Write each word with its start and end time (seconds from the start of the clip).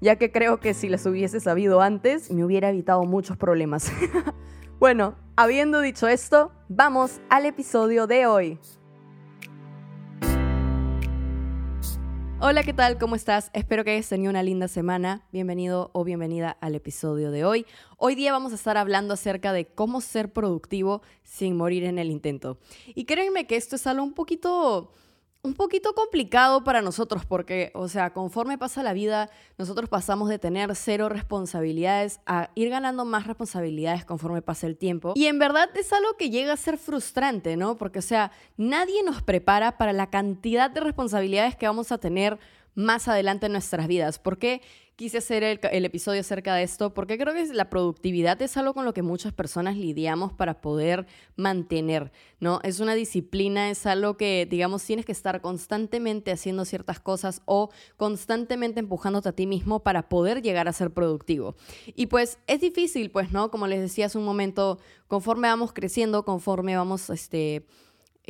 ya 0.00 0.16
que 0.16 0.32
creo 0.32 0.60
que 0.60 0.74
si 0.74 0.88
las 0.88 1.04
hubiese 1.06 1.40
sabido 1.40 1.80
antes 1.80 2.30
me 2.30 2.44
hubiera 2.44 2.70
evitado 2.70 3.04
muchos 3.04 3.36
problemas. 3.36 3.92
bueno, 4.80 5.14
habiendo 5.36 5.80
dicho 5.80 6.08
esto, 6.08 6.52
vamos 6.68 7.20
al 7.28 7.46
episodio 7.46 8.06
de 8.06 8.26
hoy. 8.26 8.58
Hola, 12.42 12.62
¿qué 12.62 12.72
tal? 12.72 12.96
¿Cómo 12.96 13.16
estás? 13.16 13.50
Espero 13.52 13.84
que 13.84 13.90
hayas 13.90 14.08
tenido 14.08 14.30
una 14.30 14.42
linda 14.42 14.66
semana. 14.66 15.26
Bienvenido 15.30 15.90
o 15.92 16.04
bienvenida 16.04 16.56
al 16.62 16.74
episodio 16.74 17.30
de 17.30 17.44
hoy. 17.44 17.66
Hoy 17.98 18.14
día 18.14 18.32
vamos 18.32 18.52
a 18.52 18.54
estar 18.54 18.78
hablando 18.78 19.12
acerca 19.12 19.52
de 19.52 19.66
cómo 19.66 20.00
ser 20.00 20.32
productivo 20.32 21.02
sin 21.22 21.54
morir 21.54 21.84
en 21.84 21.98
el 21.98 22.10
intento. 22.10 22.56
Y 22.94 23.04
créanme 23.04 23.46
que 23.46 23.56
esto 23.56 23.76
es 23.76 23.86
algo 23.86 24.02
un 24.02 24.14
poquito 24.14 24.90
un 25.42 25.54
poquito 25.54 25.94
complicado 25.94 26.64
para 26.64 26.82
nosotros 26.82 27.24
porque, 27.24 27.70
o 27.74 27.88
sea, 27.88 28.12
conforme 28.12 28.58
pasa 28.58 28.82
la 28.82 28.92
vida, 28.92 29.30
nosotros 29.56 29.88
pasamos 29.88 30.28
de 30.28 30.38
tener 30.38 30.74
cero 30.76 31.08
responsabilidades 31.08 32.20
a 32.26 32.50
ir 32.54 32.68
ganando 32.68 33.04
más 33.04 33.26
responsabilidades 33.26 34.04
conforme 34.04 34.42
pasa 34.42 34.66
el 34.66 34.76
tiempo. 34.76 35.14
Y 35.16 35.26
en 35.26 35.38
verdad 35.38 35.70
es 35.74 35.92
algo 35.92 36.16
que 36.18 36.28
llega 36.28 36.52
a 36.52 36.56
ser 36.56 36.76
frustrante, 36.76 37.56
¿no? 37.56 37.76
Porque, 37.76 38.00
o 38.00 38.02
sea, 38.02 38.32
nadie 38.58 39.02
nos 39.02 39.22
prepara 39.22 39.78
para 39.78 39.94
la 39.94 40.10
cantidad 40.10 40.70
de 40.70 40.80
responsabilidades 40.80 41.56
que 41.56 41.66
vamos 41.66 41.90
a 41.90 41.98
tener 41.98 42.38
más 42.74 43.08
adelante 43.08 43.46
en 43.46 43.52
nuestras 43.52 43.86
vidas. 43.88 44.18
¿Por 44.18 44.38
qué 44.38 44.62
quise 45.00 45.16
hacer 45.16 45.42
el, 45.44 45.84
episodio 45.86 46.20
acerca 46.20 46.54
de 46.54 46.62
esto? 46.62 46.92
Porque 46.92 47.16
creo 47.16 47.32
que 47.32 47.46
la 47.54 47.70
productividad 47.70 48.40
es 48.42 48.58
algo 48.58 48.74
con 48.74 48.84
lo 48.84 48.92
que 48.92 49.00
muchas 49.00 49.32
personas 49.32 49.76
lidiamos 49.76 50.32
para 50.32 50.60
poder 50.60 51.06
mantener, 51.36 52.12
¿no? 52.38 52.60
Es 52.64 52.80
una 52.80 52.94
disciplina, 52.94 53.70
es 53.70 53.86
algo 53.86 54.18
que, 54.18 54.46
digamos, 54.50 54.84
tienes 54.84 55.06
que 55.06 55.12
estar 55.12 55.40
constantemente 55.40 56.32
haciendo 56.32 56.66
ciertas 56.66 57.00
cosas 57.00 57.40
o 57.46 57.70
constantemente 57.96 58.80
empujándote 58.80 59.30
a 59.30 59.32
ti 59.32 59.46
mismo 59.46 59.82
para 59.82 60.10
poder 60.10 60.42
llegar 60.42 60.68
a 60.68 60.74
ser 60.74 60.90
productivo. 60.90 61.56
Y 61.86 62.06
pues 62.06 62.38
es 62.46 62.60
difícil, 62.60 63.10
pues, 63.10 63.32
¿no? 63.32 63.50
Como 63.50 63.66
les 63.66 63.80
decía 63.80 64.06
hace 64.06 64.18
un 64.18 64.24
momento, 64.24 64.78
conforme 65.08 65.48
vamos 65.48 65.72
creciendo, 65.72 66.26
conforme 66.26 66.76
vamos, 66.76 67.08
este 67.08 67.64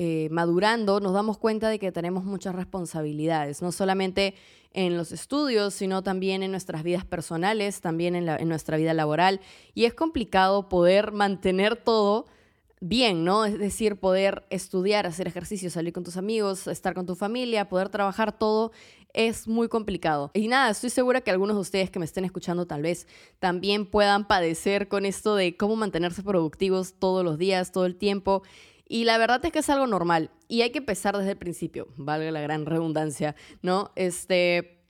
eh, 0.03 0.31
madurando, 0.31 0.99
nos 0.99 1.13
damos 1.13 1.37
cuenta 1.37 1.69
de 1.69 1.79
que 1.79 1.93
tenemos 1.93 2.25
muchas 2.25 2.55
responsabilidades, 2.55 3.61
no 3.61 3.71
solamente 3.71 4.35
en 4.73 4.97
los 4.97 5.13
estudios, 5.13 5.75
sino 5.75 6.03
también 6.03 6.43
en 6.43 6.53
nuestras 6.53 6.85
vidas 6.85 7.05
personales, 7.05 7.83
también 7.83 8.17
en, 8.17 8.27
en 8.27 8.49
nuestra 8.49 8.79
vida 8.79 8.95
laboral. 8.95 9.43
Y 9.75 9.85
es 9.85 9.93
complicado 9.93 10.71
poder 10.71 11.13
mantener 11.13 11.77
todo 11.77 12.25
bien, 12.81 13.25
¿no? 13.25 13.45
Es 13.45 13.59
decir, 13.59 13.97
poder 13.97 14.47
estudiar, 14.49 15.07
hacer 15.07 15.29
ejercicio, 15.29 15.69
salir 15.69 15.93
con 15.93 16.03
tus 16.03 16.17
amigos, 16.17 16.67
estar 16.67 16.95
con 16.95 17.05
tu 17.05 17.15
familia, 17.15 17.69
poder 17.69 17.91
trabajar 17.91 18.33
todo 18.33 18.73
es 19.13 19.49
muy 19.49 19.69
complicado. 19.69 20.31
Y 20.35 20.49
nada, 20.49 20.71
estoy 20.71 20.91
segura 20.91 21.21
que 21.21 21.31
algunos 21.31 21.57
de 21.57 21.61
ustedes 21.61 21.91
que 21.91 21.99
me 21.99 22.05
estén 22.05 22.25
escuchando 22.25 22.67
tal 22.67 22.83
vez 22.83 23.07
también 23.39 23.87
puedan 23.87 24.27
padecer 24.27 24.89
con 24.89 25.07
esto 25.07 25.35
de 25.35 25.57
cómo 25.57 25.77
mantenerse 25.77 26.23
productivos 26.23 26.95
todos 26.95 27.25
los 27.25 27.39
días, 27.39 27.73
todo 27.73 27.87
el 27.87 27.97
tiempo. 27.97 28.43
Y 28.93 29.05
la 29.05 29.19
verdad 29.19 29.45
es 29.45 29.53
que 29.53 29.61
es 29.61 29.71
algo 29.71 29.87
normal 29.87 30.33
y 30.49 30.63
hay 30.63 30.73
que 30.73 30.79
empezar 30.79 31.17
desde 31.17 31.31
el 31.31 31.39
principio, 31.39 31.87
valga 31.97 32.33
la 32.33 32.41
gran 32.41 32.67
redundancia, 32.67 33.37
¿no? 33.63 33.93
Este, 33.95 34.83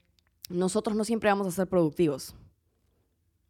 nosotros 0.49 0.95
no 0.95 1.05
siempre 1.05 1.29
vamos 1.29 1.45
a 1.45 1.51
ser 1.51 1.67
productivos. 1.67 2.33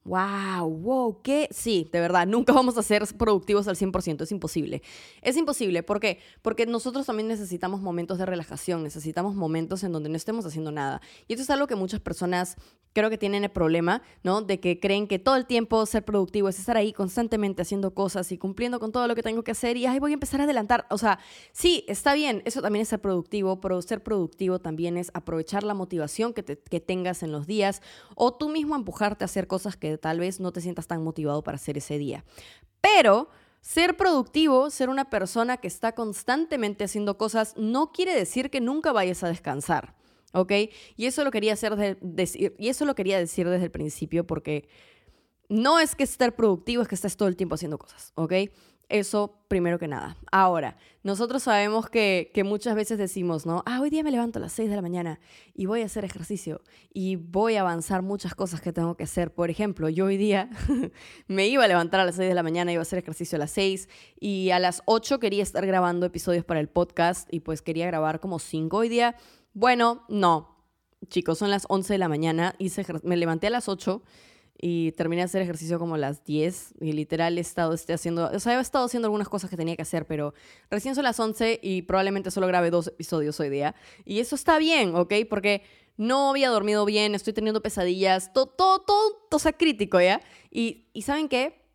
Wow, 0.04 0.68
wow, 0.68 1.22
¿qué? 1.22 1.48
Sí, 1.52 1.88
de 1.92 2.00
verdad, 2.00 2.26
nunca 2.26 2.54
vamos 2.54 2.76
a 2.76 2.82
ser 2.82 3.06
productivos 3.20 3.68
al 3.68 3.76
100%, 3.76 4.24
es 4.24 4.32
imposible. 4.32 4.82
Es 5.22 5.38
imposible, 5.38 5.84
¿por 5.84 6.00
qué? 6.00 6.18
Porque 6.42 6.66
nosotros 6.66 7.06
también 7.06 7.28
necesitamos 7.28 7.82
momentos 7.82 8.18
de 8.18 8.26
relajación, 8.26 8.82
necesitamos 8.82 9.36
momentos 9.36 9.84
en 9.84 9.92
donde 9.92 10.10
no 10.10 10.16
estemos 10.16 10.44
haciendo 10.48 10.72
nada. 10.72 11.02
Y 11.28 11.34
esto 11.34 11.44
es 11.44 11.50
algo 11.52 11.68
que 11.68 11.76
muchas 11.76 12.00
personas 12.00 12.58
creo 12.94 13.10
que 13.10 13.18
tienen 13.18 13.44
el 13.44 13.52
problema, 13.52 14.02
¿no? 14.24 14.42
De 14.42 14.60
que 14.60 14.80
creen 14.80 15.08
que 15.08 15.20
todo 15.20 15.36
el 15.36 15.46
tiempo 15.46 15.86
ser 15.86 16.04
productivo 16.04 16.50
es 16.50 16.60
estar 16.60 16.78
ahí 16.78 16.94
constantemente 16.94 17.62
haciendo 17.62 17.94
cosas 17.94 18.32
y 18.32 18.38
cumpliendo 18.38 18.80
con 18.80 18.92
todo 18.92 19.08
lo 19.08 19.16
que 19.16 19.24
tengo 19.24 19.44
que 19.44 19.52
hacer 19.52 19.78
y 19.78 19.86
ahí 19.86 20.00
voy 20.00 20.12
a 20.12 20.14
empezar 20.16 20.42
a 20.42 20.46
adelantar. 20.46 20.88
O 20.90 20.98
sea, 20.98 21.20
sí, 21.54 21.86
está 21.88 22.14
bien, 22.14 22.42
eso 22.46 22.62
también 22.62 22.82
es 22.82 22.90
ser 22.90 23.02
productivo, 23.02 23.62
pero 23.62 23.82
ser 23.82 24.04
productivo 24.04 24.60
también 24.60 24.98
es 24.98 25.12
aprovechar 25.14 25.64
la 25.64 25.74
motivación 25.74 26.34
que, 26.34 26.44
que 26.44 26.80
tengas 26.80 27.24
en 27.24 27.32
los 27.32 27.48
días 27.48 27.82
o 28.16 28.34
tú 28.34 28.50
mismo 28.50 28.76
empujarte 28.76 29.24
a 29.24 29.26
hacer 29.26 29.48
cosas 29.48 29.78
que 29.78 29.91
tal 29.98 30.20
vez 30.20 30.40
no 30.40 30.52
te 30.52 30.62
sientas 30.62 30.88
tan 30.88 31.04
motivado 31.04 31.44
para 31.44 31.56
hacer 31.56 31.78
ese 31.78 31.98
día. 31.98 32.24
Pero 32.82 33.30
ser 33.62 33.96
productivo, 33.96 34.70
ser 34.70 34.90
una 34.90 35.10
persona 35.10 35.58
que 35.58 35.68
está 35.68 35.94
constantemente 35.94 36.84
haciendo 36.84 37.18
cosas, 37.18 37.54
no 37.58 37.92
quiere 37.92 38.16
decir 38.16 38.50
que 38.50 38.62
nunca 38.62 38.92
vayas 38.92 39.24
a 39.24 39.30
descansar. 39.30 39.96
¿Ok? 40.34 40.54
Y 40.96 41.08
eso 41.08 41.26
lo 41.26 41.32
quería 41.32 41.54
hacer 41.54 42.00
decir, 42.00 42.56
y 42.58 42.70
eso 42.70 42.86
lo 42.86 42.96
quería 42.96 43.20
decir 43.20 43.50
desde 43.50 43.66
el 43.66 43.72
principio 43.72 44.26
porque 44.26 44.70
no 45.50 45.78
es 45.78 45.94
que 45.94 46.04
estar 46.04 46.34
productivo, 46.36 46.82
es 46.82 46.88
que 46.88 46.96
estés 46.96 47.18
todo 47.18 47.28
el 47.28 47.36
tiempo 47.36 47.56
haciendo 47.56 47.78
cosas, 47.78 48.14
¿ok? 48.16 48.34
Eso 48.92 49.40
primero 49.48 49.80
que 49.80 49.88
nada. 49.88 50.18
Ahora, 50.34 50.76
nosotros 51.02 51.44
sabemos 51.44 51.90
que, 51.90 52.30
muchas 52.46 52.76
veces 52.76 52.98
decimos, 52.98 53.46
¿no? 53.46 53.64
Ah, 53.66 53.80
hoy 53.80 53.90
día 53.90 54.04
me 54.04 54.12
levanto 54.12 54.38
a 54.38 54.42
las 54.42 54.52
6 54.52 54.70
de 54.70 54.76
la 54.76 54.82
mañana 54.82 55.22
y 55.54 55.66
voy 55.66 55.82
a 55.82 55.86
hacer 55.86 56.04
ejercicio 56.04 56.62
y 56.94 57.16
voy 57.16 57.56
a 57.56 57.62
avanzar 57.62 58.02
muchas 58.02 58.36
cosas 58.36 58.60
que 58.60 58.74
tengo 58.74 58.98
que 58.98 59.06
hacer. 59.06 59.34
Por 59.34 59.50
ejemplo, 59.50 59.88
yo 59.88 60.08
hoy 60.08 60.18
día 60.18 60.50
me 61.28 61.48
iba 61.48 61.64
a 61.64 61.70
levantar 61.70 62.02
a 62.02 62.06
las 62.06 62.16
6 62.16 62.28
de 62.28 62.36
la 62.36 62.44
mañana, 62.44 62.74
iba 62.74 62.82
a 62.82 62.84
hacer 62.84 63.00
ejercicio 63.00 63.38
a 63.38 63.40
las 63.40 63.52
6 63.52 63.88
y 64.20 64.50
a 64.50 64.60
las 64.60 64.84
8 64.86 65.22
quería 65.22 65.42
estar 65.42 65.66
grabando 65.66 66.06
episodios 66.06 66.44
para 66.44 66.60
el 66.60 66.68
podcast 66.68 67.34
y 67.34 67.40
pues 67.40 67.62
quería 67.62 67.88
grabar 67.88 68.20
como 68.20 68.40
5 68.40 68.76
hoy 68.76 68.90
día. 68.90 69.16
Bueno, 69.54 70.04
no. 70.10 70.58
Chicos, 71.08 71.38
son 71.38 71.50
las 71.50 71.66
11 71.70 71.94
de 71.94 71.98
la 71.98 72.10
mañana, 72.10 72.56
hice, 72.60 72.86
me 73.04 73.16
levanté 73.16 73.48
a 73.48 73.52
las 73.52 73.70
8 73.70 74.04
y 74.60 74.92
terminé 74.92 75.22
de 75.22 75.26
hacer 75.26 75.42
ejercicio 75.42 75.80
como 75.80 75.96
a 75.96 75.98
las 75.98 76.24
10 76.24 76.76
y 76.82 76.92
literal 76.94 77.38
he 77.38 77.42
estado 77.42 77.74
este, 77.74 77.94
haciendo, 77.94 78.30
o 78.32 78.40
sea, 78.40 78.58
he 78.58 78.62
estado 78.62 78.86
haciendo 78.86 79.08
algunas 79.08 79.28
cosas 79.28 79.50
que 79.50 79.58
tenía 79.58 79.76
que 79.76 79.82
hacer, 79.82 80.06
pero 80.06 80.34
recién 80.70 80.94
son 80.94 81.04
las 81.04 81.20
11 81.20 81.60
y 81.64 81.82
probablemente 81.84 82.30
solo 82.30 82.48
grabé 82.48 82.70
dos 82.70 82.88
episodios 82.88 83.40
hoy 83.40 83.50
día. 83.50 83.76
Y 84.06 84.20
eso 84.20 84.36
está 84.36 84.60
bien, 84.60 84.96
¿ok? 84.96 85.14
Porque 85.30 85.64
no 85.98 86.30
había 86.30 86.50
dormido 86.50 86.86
bien, 86.86 87.16
estoy 87.16 87.34
teniendo 87.34 87.62
pesadillas, 87.62 88.34
todo, 88.34 88.48
todo, 88.48 88.82
todo, 88.82 89.28
o 89.32 89.40
sea, 89.40 89.54
crítico, 89.54 90.00
¿ya? 90.00 90.22
Y, 90.50 90.90
y 90.94 91.02
¿saben 91.04 91.28
qué? 91.28 91.66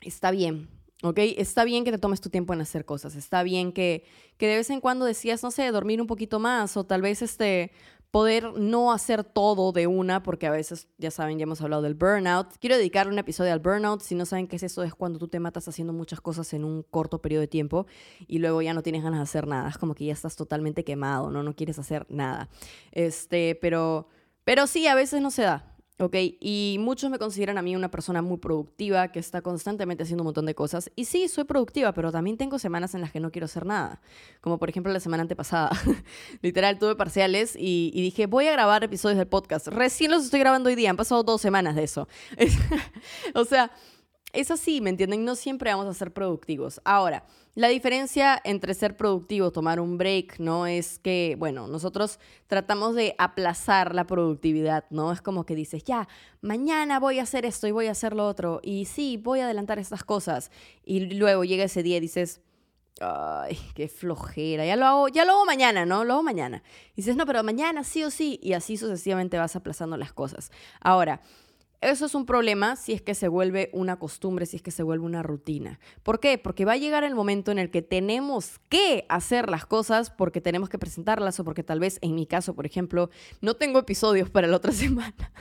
Está 0.00 0.30
bien, 0.30 0.68
¿ok? 1.02 1.18
Está 1.18 1.64
bien 1.64 1.84
que 1.84 1.90
te 1.90 1.98
tomes 1.98 2.20
tu 2.20 2.30
tiempo 2.30 2.54
en 2.54 2.60
hacer 2.60 2.84
cosas, 2.84 3.14
está 3.14 3.42
bien 3.42 3.72
que, 3.72 4.04
que 4.36 4.46
de 4.46 4.56
vez 4.56 4.70
en 4.70 4.80
cuando 4.80 5.04
decías, 5.04 5.42
no 5.42 5.50
sé, 5.50 5.70
dormir 5.70 6.00
un 6.00 6.06
poquito 6.06 6.38
más 6.38 6.76
o 6.76 6.84
tal 6.84 7.02
vez 7.02 7.22
este, 7.22 7.72
poder 8.16 8.54
no 8.54 8.92
hacer 8.92 9.24
todo 9.24 9.72
de 9.72 9.86
una, 9.86 10.22
porque 10.22 10.46
a 10.46 10.50
veces, 10.50 10.88
ya 10.96 11.10
saben, 11.10 11.38
ya 11.38 11.42
hemos 11.42 11.60
hablado 11.60 11.82
del 11.82 11.92
burnout. 11.92 12.56
Quiero 12.58 12.78
dedicar 12.78 13.08
un 13.08 13.18
episodio 13.18 13.52
al 13.52 13.58
burnout. 13.58 14.00
Si 14.00 14.14
no 14.14 14.24
saben 14.24 14.46
qué 14.46 14.56
es 14.56 14.62
eso, 14.62 14.82
es 14.82 14.94
cuando 14.94 15.18
tú 15.18 15.28
te 15.28 15.38
matas 15.38 15.68
haciendo 15.68 15.92
muchas 15.92 16.22
cosas 16.22 16.54
en 16.54 16.64
un 16.64 16.82
corto 16.82 17.20
periodo 17.20 17.42
de 17.42 17.48
tiempo 17.48 17.86
y 18.26 18.38
luego 18.38 18.62
ya 18.62 18.72
no 18.72 18.82
tienes 18.82 19.02
ganas 19.02 19.18
de 19.18 19.24
hacer 19.24 19.46
nada. 19.46 19.68
Es 19.68 19.76
como 19.76 19.94
que 19.94 20.06
ya 20.06 20.14
estás 20.14 20.34
totalmente 20.34 20.82
quemado, 20.82 21.30
¿no? 21.30 21.42
No 21.42 21.54
quieres 21.54 21.78
hacer 21.78 22.06
nada. 22.08 22.48
Este, 22.90 23.54
pero, 23.60 24.08
pero 24.44 24.66
sí, 24.66 24.86
a 24.86 24.94
veces 24.94 25.20
no 25.20 25.30
se 25.30 25.42
da. 25.42 25.75
¿Ok? 25.98 26.14
Y 26.40 26.76
muchos 26.80 27.10
me 27.10 27.18
consideran 27.18 27.58
a 27.58 27.62
mí 27.62 27.74
una 27.74 27.90
persona 27.90 28.22
muy 28.22 28.38
productiva, 28.38 29.08
que 29.08 29.18
está 29.18 29.40
constantemente 29.42 30.02
haciendo 30.02 30.22
un 30.22 30.26
montón 30.26 30.46
de 30.46 30.54
cosas. 30.54 30.90
Y 30.94 31.06
sí, 31.06 31.28
soy 31.28 31.44
productiva, 31.44 31.92
pero 31.92 32.12
también 32.12 32.36
tengo 32.36 32.58
semanas 32.58 32.94
en 32.94 33.00
las 33.00 33.12
que 33.12 33.20
no 33.20 33.30
quiero 33.30 33.46
hacer 33.46 33.66
nada. 33.66 34.00
Como 34.40 34.58
por 34.58 34.68
ejemplo 34.68 34.92
la 34.92 35.00
semana 35.00 35.22
antepasada. 35.22 35.70
Literal, 36.42 36.78
tuve 36.78 36.96
parciales 36.96 37.56
y, 37.56 37.90
y, 37.94 38.02
dije, 38.02 38.26
voy 38.26 38.46
a 38.46 38.52
grabar 38.52 38.84
episodios 38.84 39.18
del 39.18 39.28
podcast. 39.28 39.68
Recién 39.68 40.10
los 40.10 40.24
estoy 40.24 40.40
grabando 40.40 40.68
hoy 40.68 40.74
día, 40.74 40.90
han 40.90 40.96
pasado 40.96 41.22
dos 41.22 41.40
semanas 41.40 41.74
de 41.76 41.84
eso. 41.84 42.08
o 43.34 43.44
sea, 43.44 43.70
es 44.36 44.50
así, 44.50 44.80
¿me 44.80 44.90
entienden? 44.90 45.24
No 45.24 45.34
siempre 45.34 45.70
vamos 45.70 45.86
a 45.86 45.94
ser 45.94 46.12
productivos. 46.12 46.80
Ahora, 46.84 47.24
la 47.54 47.68
diferencia 47.68 48.40
entre 48.44 48.74
ser 48.74 48.96
productivo, 48.96 49.50
tomar 49.50 49.80
un 49.80 49.96
break, 49.96 50.38
¿no? 50.38 50.66
Es 50.66 50.98
que, 50.98 51.36
bueno, 51.38 51.68
nosotros 51.68 52.20
tratamos 52.46 52.94
de 52.94 53.14
aplazar 53.18 53.94
la 53.94 54.06
productividad, 54.06 54.84
¿no? 54.90 55.10
Es 55.10 55.22
como 55.22 55.46
que 55.46 55.54
dices, 55.54 55.82
ya, 55.84 56.06
mañana 56.42 57.00
voy 57.00 57.18
a 57.18 57.22
hacer 57.22 57.46
esto 57.46 57.66
y 57.66 57.70
voy 57.70 57.86
a 57.86 57.92
hacer 57.92 58.14
lo 58.14 58.26
otro, 58.26 58.60
y 58.62 58.84
sí, 58.84 59.16
voy 59.16 59.40
a 59.40 59.46
adelantar 59.46 59.78
estas 59.78 60.04
cosas. 60.04 60.50
Y 60.84 61.14
luego 61.14 61.44
llega 61.44 61.64
ese 61.64 61.82
día 61.82 61.96
y 61.96 62.00
dices, 62.00 62.42
ay, 63.00 63.58
qué 63.74 63.88
flojera, 63.88 64.66
ya 64.66 64.76
lo 64.76 64.86
hago, 64.86 65.08
ya 65.08 65.24
lo 65.24 65.32
hago 65.32 65.46
mañana, 65.46 65.86
¿no? 65.86 66.04
Lo 66.04 66.14
hago 66.14 66.22
mañana. 66.22 66.62
Y 66.92 66.96
dices, 66.96 67.16
no, 67.16 67.24
pero 67.24 67.42
mañana 67.42 67.84
sí 67.84 68.04
o 68.04 68.10
sí, 68.10 68.38
y 68.42 68.52
así 68.52 68.76
sucesivamente 68.76 69.38
vas 69.38 69.56
aplazando 69.56 69.96
las 69.96 70.12
cosas. 70.12 70.50
Ahora, 70.80 71.20
Eso 71.80 72.06
es 72.06 72.14
un 72.14 72.26
problema 72.26 72.76
si 72.76 72.92
es 72.92 73.02
que 73.02 73.14
se 73.14 73.28
vuelve 73.28 73.70
una 73.72 73.98
costumbre, 73.98 74.46
si 74.46 74.56
es 74.56 74.62
que 74.62 74.70
se 74.70 74.82
vuelve 74.82 75.04
una 75.04 75.22
rutina. 75.22 75.78
¿Por 76.02 76.20
qué? 76.20 76.38
Porque 76.38 76.64
va 76.64 76.72
a 76.72 76.76
llegar 76.76 77.04
el 77.04 77.14
momento 77.14 77.52
en 77.52 77.58
el 77.58 77.70
que 77.70 77.82
tenemos 77.82 78.58
que 78.68 79.04
hacer 79.08 79.50
las 79.50 79.66
cosas 79.66 80.10
porque 80.10 80.40
tenemos 80.40 80.68
que 80.68 80.78
presentarlas 80.78 81.38
o 81.40 81.44
porque 81.44 81.62
tal 81.62 81.80
vez, 81.80 81.98
en 82.00 82.14
mi 82.14 82.26
caso, 82.26 82.54
por 82.54 82.66
ejemplo, 82.66 83.10
no 83.40 83.54
tengo 83.54 83.78
episodios 83.78 84.30
para 84.30 84.46
la 84.46 84.56
otra 84.56 84.72
semana. 84.72 85.32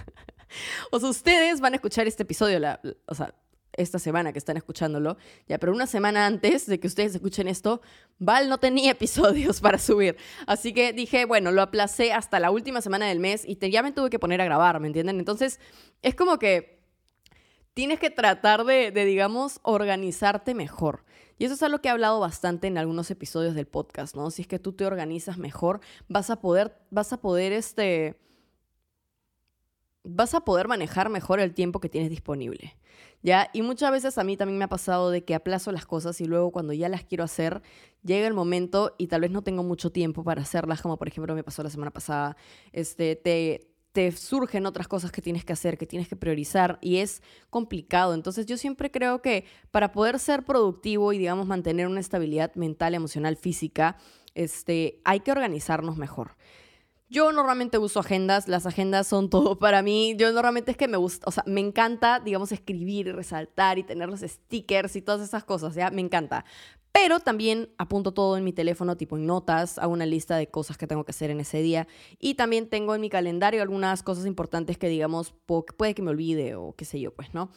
o 0.92 1.00
sea, 1.00 1.10
ustedes 1.10 1.62
van 1.62 1.74
a 1.74 1.76
escuchar 1.78 2.08
este 2.08 2.24
episodio, 2.24 2.60
la, 2.60 2.82
o 3.08 3.16
sea, 3.16 3.34
esta 3.78 4.00
semana 4.00 4.34
que 4.34 4.40
están 4.40 4.58
escuchándolo, 4.58 5.18
ya, 5.48 5.58
pero 5.58 5.74
una 5.74 5.88
semana 5.88 6.26
antes 6.26 6.66
de 6.66 6.80
que 6.80 6.88
ustedes 6.88 7.16
escuchen 7.16 7.48
esto, 7.48 7.82
Val 8.20 8.50
no 8.50 8.58
tenía 8.58 8.92
episodios 8.94 9.62
para 9.62 9.78
subir. 9.78 10.18
Así 10.48 10.74
que 10.74 10.94
dije, 10.94 11.26
bueno, 11.26 11.52
lo 11.52 11.62
aplacé 11.62 12.14
hasta 12.14 12.40
la 12.40 12.52
última 12.52 12.82
semana 12.82 13.08
del 13.08 13.20
mes 13.20 13.44
y 13.46 13.58
ya 13.70 13.84
me 13.84 13.92
tuve 13.92 14.10
que 14.10 14.20
poner 14.20 14.42
a 14.42 14.46
grabar, 14.46 14.80
¿me 14.80 14.88
entienden? 14.88 15.20
Entonces, 15.20 15.60
es 16.02 16.16
como 16.16 16.40
que 16.40 16.80
tienes 17.74 18.00
que 18.00 18.10
tratar 18.10 18.64
de, 18.64 18.92
de, 18.92 19.06
digamos, 19.06 19.60
organizarte 19.64 20.54
mejor. 20.54 21.04
Y 21.38 21.46
eso 21.46 21.56
es 21.56 21.64
algo 21.64 21.80
que 21.80 21.90
he 21.90 21.92
hablado 21.92 22.20
bastante 22.20 22.68
en 22.68 22.78
algunos 22.78 23.12
episodios 23.12 23.56
del 23.56 23.68
podcast, 23.68 24.16
¿no? 24.16 24.32
Si 24.32 24.44
es 24.44 24.48
que 24.48 24.60
tú 24.60 24.72
te 24.72 24.86
organizas 24.86 25.38
mejor, 25.38 25.82
vas 26.08 26.30
a 26.30 26.40
poder, 26.40 26.78
vas 26.92 27.12
a 27.12 27.18
poder, 27.18 27.52
este, 27.52 28.18
vas 30.06 30.34
a 30.34 30.42
poder 30.42 30.68
manejar 30.68 31.10
mejor 31.10 31.40
el 31.40 31.54
tiempo 31.54 31.80
que 31.80 31.90
tienes 31.90 32.10
disponible. 32.10 32.78
¿Ya? 33.22 33.50
Y 33.54 33.64
muchas 33.64 33.92
veces 33.92 34.18
a 34.20 34.24
mí 34.24 34.38
también 34.38 34.60
me 34.60 34.66
ha 34.66 34.70
pasado 34.70 35.10
de 35.10 35.24
que 35.24 35.34
aplazo 35.34 35.72
las 35.72 35.86
cosas 35.86 36.22
y 36.22 36.26
luego 36.26 36.52
cuando 36.52 36.74
ya 36.74 36.90
las 36.90 37.04
quiero 37.04 37.24
hacer, 37.24 37.64
llega 38.04 38.28
el 38.28 38.36
momento 38.36 38.94
y 39.00 39.08
tal 39.08 39.22
vez 39.22 39.32
no 39.32 39.42
tengo 39.42 39.64
mucho 39.64 39.92
tiempo 39.92 40.24
para 40.24 40.44
hacerlas, 40.44 40.82
como 40.82 40.98
por 40.98 41.08
ejemplo 41.08 41.34
me 41.34 41.44
pasó 41.44 41.64
la 41.64 41.72
semana 41.72 41.92
pasada, 41.92 42.38
este, 42.72 43.16
te, 43.16 43.68
te 43.94 44.12
surgen 44.12 44.68
otras 44.68 44.88
cosas 44.88 45.12
que 45.12 45.24
tienes 45.24 45.44
que 45.44 45.54
hacer, 45.54 45.78
que 45.80 45.88
tienes 45.88 46.08
que 46.08 46.16
priorizar 46.16 46.78
y 46.82 46.98
es 46.98 47.24
complicado. 47.50 48.14
Entonces 48.14 48.46
yo 48.46 48.58
siempre 48.58 48.92
creo 48.92 49.24
que 49.24 49.46
para 49.72 49.92
poder 49.92 50.20
ser 50.20 50.44
productivo 50.44 51.12
y 51.12 51.18
digamos 51.18 51.48
mantener 51.48 51.88
una 51.88 52.02
estabilidad 52.02 52.54
mental, 52.54 52.94
emocional, 52.94 53.38
física, 53.38 53.98
este, 54.36 55.00
hay 55.04 55.22
que 55.22 55.32
organizarnos 55.32 55.98
mejor. 55.98 56.36
Yo 57.16 57.32
normalmente 57.32 57.78
uso 57.78 58.02
agendas, 58.02 58.50
las 58.50 58.66
agendas 58.66 59.08
son 59.08 59.30
todo 59.30 59.58
para 59.58 59.82
mí. 59.82 60.16
Yo 60.18 60.34
normalmente 60.34 60.72
es 60.72 60.76
que 60.76 60.90
me 60.90 60.98
gusta, 60.98 61.26
o 61.26 61.32
sea, 61.32 61.46
me 61.48 61.62
encanta, 61.62 62.20
digamos, 62.20 62.52
escribir 62.52 63.08
y 63.08 63.14
resaltar 63.14 63.80
y 63.80 63.84
tener 63.84 64.10
los 64.10 64.20
stickers 64.20 64.98
y 64.98 65.02
todas 65.02 65.22
esas 65.22 65.46
cosas, 65.46 65.76
¿ya? 65.76 65.90
Me 65.92 66.02
encanta. 66.02 66.44
Pero 66.92 67.22
también 67.22 67.70
apunto 67.78 68.14
todo 68.14 68.36
en 68.36 68.44
mi 68.44 68.52
teléfono, 68.52 68.98
tipo 68.98 69.16
en 69.16 69.28
notas, 69.28 69.80
hago 69.80 69.94
una 69.94 70.06
lista 70.06 70.36
de 70.36 70.48
cosas 70.48 70.78
que 70.78 70.88
tengo 70.88 71.06
que 71.06 71.12
hacer 71.12 71.32
en 71.32 71.40
ese 71.40 71.62
día. 71.62 71.88
Y 72.20 72.34
también 72.34 72.68
tengo 72.68 72.94
en 72.94 73.00
mi 73.00 73.10
calendario 73.10 73.62
algunas 73.62 74.04
cosas 74.04 74.26
importantes 74.26 74.78
que, 74.78 74.90
digamos, 74.90 75.34
puede 75.46 75.96
que 75.96 76.02
me 76.02 76.12
olvide 76.12 76.56
o 76.56 76.74
qué 76.76 76.84
sé 76.84 77.00
yo, 77.00 77.14
pues, 77.14 77.34
¿no? 77.34 77.50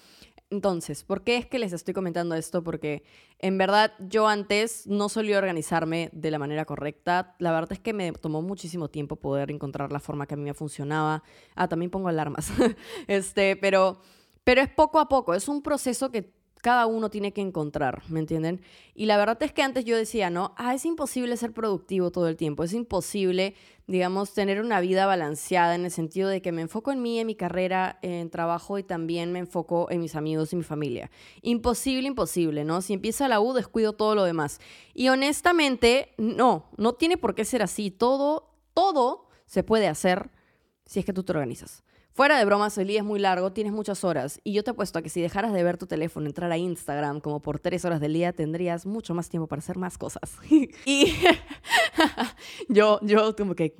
Entonces, 0.50 1.04
¿por 1.04 1.24
qué 1.24 1.36
es 1.36 1.46
que 1.46 1.58
les 1.58 1.74
estoy 1.74 1.92
comentando 1.92 2.34
esto? 2.34 2.64
Porque 2.64 3.02
en 3.38 3.58
verdad 3.58 3.92
yo 3.98 4.28
antes 4.28 4.86
no 4.86 5.10
solía 5.10 5.36
organizarme 5.36 6.08
de 6.12 6.30
la 6.30 6.38
manera 6.38 6.64
correcta. 6.64 7.36
La 7.38 7.52
verdad 7.52 7.72
es 7.72 7.80
que 7.80 7.92
me 7.92 8.12
tomó 8.12 8.40
muchísimo 8.40 8.88
tiempo 8.88 9.16
poder 9.16 9.50
encontrar 9.50 9.92
la 9.92 10.00
forma 10.00 10.26
que 10.26 10.34
a 10.34 10.36
mí 10.38 10.44
me 10.44 10.54
funcionaba. 10.54 11.22
Ah, 11.54 11.68
también 11.68 11.90
pongo 11.90 12.08
alarmas. 12.08 12.50
este, 13.08 13.56
pero, 13.56 14.00
pero 14.42 14.62
es 14.62 14.70
poco 14.70 14.98
a 15.00 15.08
poco. 15.08 15.34
Es 15.34 15.48
un 15.48 15.62
proceso 15.62 16.10
que 16.10 16.32
cada 16.60 16.86
uno 16.86 17.10
tiene 17.10 17.32
que 17.32 17.40
encontrar, 17.40 18.02
¿me 18.08 18.20
entienden? 18.20 18.60
Y 18.94 19.06
la 19.06 19.16
verdad 19.16 19.42
es 19.42 19.52
que 19.52 19.62
antes 19.62 19.84
yo 19.84 19.96
decía, 19.96 20.30
¿no? 20.30 20.54
Ah, 20.56 20.74
es 20.74 20.84
imposible 20.84 21.36
ser 21.36 21.52
productivo 21.52 22.10
todo 22.10 22.28
el 22.28 22.36
tiempo, 22.36 22.64
es 22.64 22.72
imposible, 22.72 23.54
digamos, 23.86 24.34
tener 24.34 24.60
una 24.60 24.80
vida 24.80 25.06
balanceada 25.06 25.74
en 25.74 25.84
el 25.84 25.90
sentido 25.90 26.28
de 26.28 26.42
que 26.42 26.52
me 26.52 26.62
enfoco 26.62 26.90
en 26.90 27.00
mí, 27.00 27.20
en 27.20 27.26
mi 27.26 27.34
carrera, 27.34 27.98
en 28.02 28.28
trabajo 28.30 28.78
y 28.78 28.82
también 28.82 29.32
me 29.32 29.38
enfoco 29.38 29.90
en 29.90 30.00
mis 30.00 30.16
amigos 30.16 30.52
y 30.52 30.56
mi 30.56 30.64
familia. 30.64 31.10
Imposible, 31.42 32.08
imposible, 32.08 32.64
¿no? 32.64 32.82
Si 32.82 32.92
empieza 32.92 33.28
la 33.28 33.40
U, 33.40 33.52
descuido 33.52 33.92
todo 33.92 34.14
lo 34.14 34.24
demás. 34.24 34.60
Y 34.94 35.08
honestamente, 35.08 36.12
no, 36.18 36.66
no 36.76 36.94
tiene 36.94 37.16
por 37.16 37.34
qué 37.34 37.44
ser 37.44 37.62
así. 37.62 37.90
Todo, 37.90 38.50
todo 38.74 39.28
se 39.46 39.62
puede 39.62 39.88
hacer 39.88 40.30
si 40.84 40.98
es 41.00 41.06
que 41.06 41.12
tú 41.12 41.22
te 41.22 41.32
organizas. 41.32 41.82
Fuera 42.18 42.36
de 42.36 42.44
bromas, 42.44 42.76
el 42.78 42.88
día 42.88 42.98
es 42.98 43.04
muy 43.04 43.20
largo, 43.20 43.52
tienes 43.52 43.72
muchas 43.72 44.02
horas 44.02 44.40
y 44.42 44.52
yo 44.52 44.64
te 44.64 44.70
apuesto 44.70 44.98
a 44.98 45.02
que 45.02 45.08
si 45.08 45.20
dejaras 45.20 45.52
de 45.52 45.62
ver 45.62 45.78
tu 45.78 45.86
teléfono, 45.86 46.26
entrar 46.26 46.50
a 46.50 46.58
Instagram 46.58 47.20
como 47.20 47.38
por 47.38 47.60
tres 47.60 47.84
horas 47.84 48.00
del 48.00 48.12
día, 48.12 48.32
tendrías 48.32 48.86
mucho 48.86 49.14
más 49.14 49.28
tiempo 49.28 49.46
para 49.46 49.60
hacer 49.60 49.78
más 49.78 49.98
cosas. 49.98 50.36
y 50.84 51.14
yo, 52.68 52.98
yo 53.02 53.36
como 53.36 53.54
que, 53.54 53.76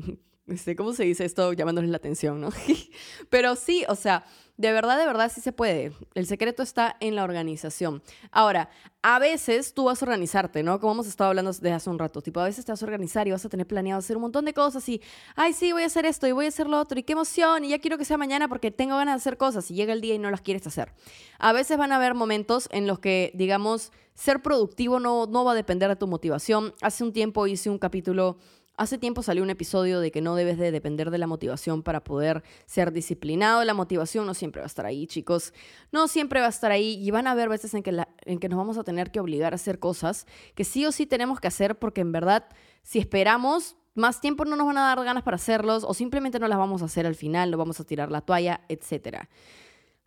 este, 0.49 0.77
¿cómo 0.77 0.93
se 0.93 1.05
dice 1.05 1.25
esto? 1.25 1.53
Llamándoles 1.53 1.91
la 1.91 1.97
atención, 1.99 2.41
¿no? 2.41 2.50
Pero 3.31 3.55
sí, 3.56 3.85
o 3.89 3.95
sea, 3.95 4.25
de 4.56 4.73
verdad, 4.73 4.99
de 4.99 5.06
verdad 5.06 5.31
sí 5.33 5.41
se 5.41 5.53
puede. 5.53 5.93
El 6.15 6.27
secreto 6.27 6.65
está 6.65 6.97
en 6.99 7.15
la 7.15 7.23
organización. 7.23 8.03
Ahora, 8.33 8.71
a 9.03 9.21
veces 9.21 9.73
tú 9.73 9.85
vas 9.85 10.03
a 10.03 10.05
organizarte, 10.05 10.65
¿no? 10.65 10.81
Como 10.81 10.95
hemos 10.95 11.06
estado 11.06 11.29
hablando 11.31 11.53
desde 11.53 11.73
hace 11.73 11.89
un 11.89 11.99
rato. 11.99 12.23
Tipo, 12.23 12.41
a 12.41 12.45
veces 12.45 12.65
te 12.65 12.73
vas 12.73 12.83
a 12.83 12.85
organizar 12.85 13.29
y 13.29 13.31
vas 13.31 13.45
a 13.45 13.49
tener 13.49 13.69
planeado 13.69 14.00
hacer 14.00 14.17
un 14.17 14.23
montón 14.23 14.45
de 14.45 14.55
cosas 14.55 14.89
y, 14.89 15.00
ay, 15.37 15.53
sí, 15.53 15.71
voy 15.73 15.85
a 15.85 15.87
hacer 15.87 16.06
esto 16.06 16.27
y 16.27 16.33
voy 16.33 16.47
a 16.47 16.49
hacer 16.49 16.67
lo 16.67 16.81
otro 16.81 16.99
y 16.99 17.05
qué 17.05 17.12
emoción 17.12 17.65
y 17.65 17.69
ya 17.69 17.79
quiero 17.79 17.99
que 17.99 18.05
sea 18.05 18.19
mañana 18.19 18.49
porque 18.49 18.73
tengo 18.73 18.97
ganas 18.97 19.15
de 19.15 19.19
hacer 19.19 19.37
cosas 19.39 19.71
y 19.71 19.75
llega 19.75 19.93
el 19.93 20.01
día 20.01 20.15
y 20.15 20.19
no 20.19 20.31
las 20.31 20.41
quieres 20.41 20.67
hacer. 20.67 20.93
A 21.39 21.53
veces 21.53 21.79
van 21.79 21.93
a 21.93 21.97
haber 21.97 22.15
momentos 22.15 22.69
en 22.73 22.89
los 22.89 22.99
que, 22.99 23.31
digamos, 23.35 23.93
ser 24.15 24.43
productivo 24.43 24.99
no, 24.99 25.27
no 25.27 25.44
va 25.44 25.53
a 25.53 25.55
depender 25.55 25.89
de 25.89 25.94
tu 25.94 26.09
motivación. 26.09 26.75
Hace 26.83 27.05
un 27.05 27.12
tiempo 27.12 27.47
hice 27.47 27.71
un 27.71 27.79
capítulo 27.79 28.39
Hace 28.79 28.97
tiempo 28.97 29.25
salió 29.25 29.43
un 29.43 29.51
episodio 29.51 29.99
de 29.99 30.13
que 30.13 30.21
no 30.21 30.37
debes 30.37 30.57
de 30.57 30.71
depender 30.71 31.11
de 31.11 31.19
la 31.19 31.27
motivación 31.27 31.83
para 31.83 32.05
poder 32.05 32.45
ser 32.65 32.93
disciplinado. 32.93 33.65
La 33.65 33.75
motivación 33.75 34.25
no 34.25 34.35
siempre 34.35 34.61
va 34.61 34.67
a 34.67 34.69
estar 34.69 34.87
ahí, 34.87 35.09
chicos. 35.09 35.53
No 35.91 36.07
siempre 36.07 36.39
va 36.39 36.47
a 36.47 36.51
estar 36.51 36.71
ahí 36.71 36.95
y 36.95 37.11
van 37.11 37.27
a 37.27 37.33
haber 37.33 37.49
veces 37.49 37.75
en 37.75 37.83
que, 37.83 38.05
en 38.25 38.39
que 38.39 38.49
nos 38.49 38.57
vamos 38.57 38.79
a 38.79 38.85
tener 38.85 39.11
que 39.11 39.19
obligar 39.19 39.53
a 39.53 39.57
hacer 39.57 39.81
cosas 39.81 40.27
que 40.55 40.63
sí 40.63 40.87
o 40.87 40.93
sí 40.93 41.07
tenemos 41.07 41.41
que 41.41 41.49
hacer 41.49 41.77
porque 41.77 42.03
en 42.03 42.13
verdad, 42.13 42.47
si 42.85 43.01
esperamos, 43.01 43.77
más 43.97 44.21
tiempo 44.21 44.45
no 44.45 44.55
nos 44.55 44.69
van 44.69 44.79
a 44.79 44.83
dar 44.83 45.05
ganas 45.05 45.25
para 45.25 45.35
hacerlos 45.35 45.83
o 45.83 45.93
simplemente 45.93 46.39
no 46.39 46.47
las 46.47 46.59
vamos 46.59 46.81
a 46.83 46.85
hacer 46.85 47.05
al 47.05 47.17
final, 47.17 47.51
no 47.51 47.59
vamos 47.59 47.81
a 47.81 47.85
tirar 47.85 48.13
la 48.13 48.21
toalla, 48.21 48.61
etcétera 48.69 49.29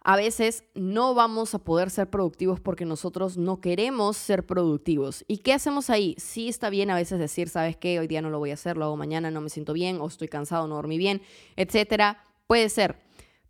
a 0.03 0.15
veces 0.15 0.63
no 0.73 1.13
vamos 1.13 1.53
a 1.53 1.59
poder 1.59 1.91
ser 1.91 2.09
productivos 2.09 2.59
porque 2.59 2.85
nosotros 2.85 3.37
no 3.37 3.61
queremos 3.61 4.17
ser 4.17 4.45
productivos. 4.45 5.23
¿Y 5.27 5.37
qué 5.37 5.53
hacemos 5.53 5.89
ahí? 5.89 6.15
Sí 6.17 6.49
está 6.49 6.69
bien 6.69 6.89
a 6.89 6.95
veces 6.95 7.19
decir, 7.19 7.49
¿sabes 7.49 7.77
qué? 7.77 7.99
Hoy 7.99 8.07
día 8.07 8.21
no 8.21 8.31
lo 8.31 8.39
voy 8.39 8.51
a 8.51 8.55
hacer, 8.55 8.77
lo 8.77 8.85
hago 8.85 8.97
mañana, 8.97 9.29
no 9.29 9.41
me 9.41 9.49
siento 9.49 9.73
bien, 9.73 10.01
o 10.01 10.07
estoy 10.07 10.27
cansado, 10.27 10.67
no 10.67 10.75
dormí 10.75 10.97
bien, 10.97 11.21
etcétera. 11.55 12.25
Puede 12.47 12.69
ser. 12.69 12.99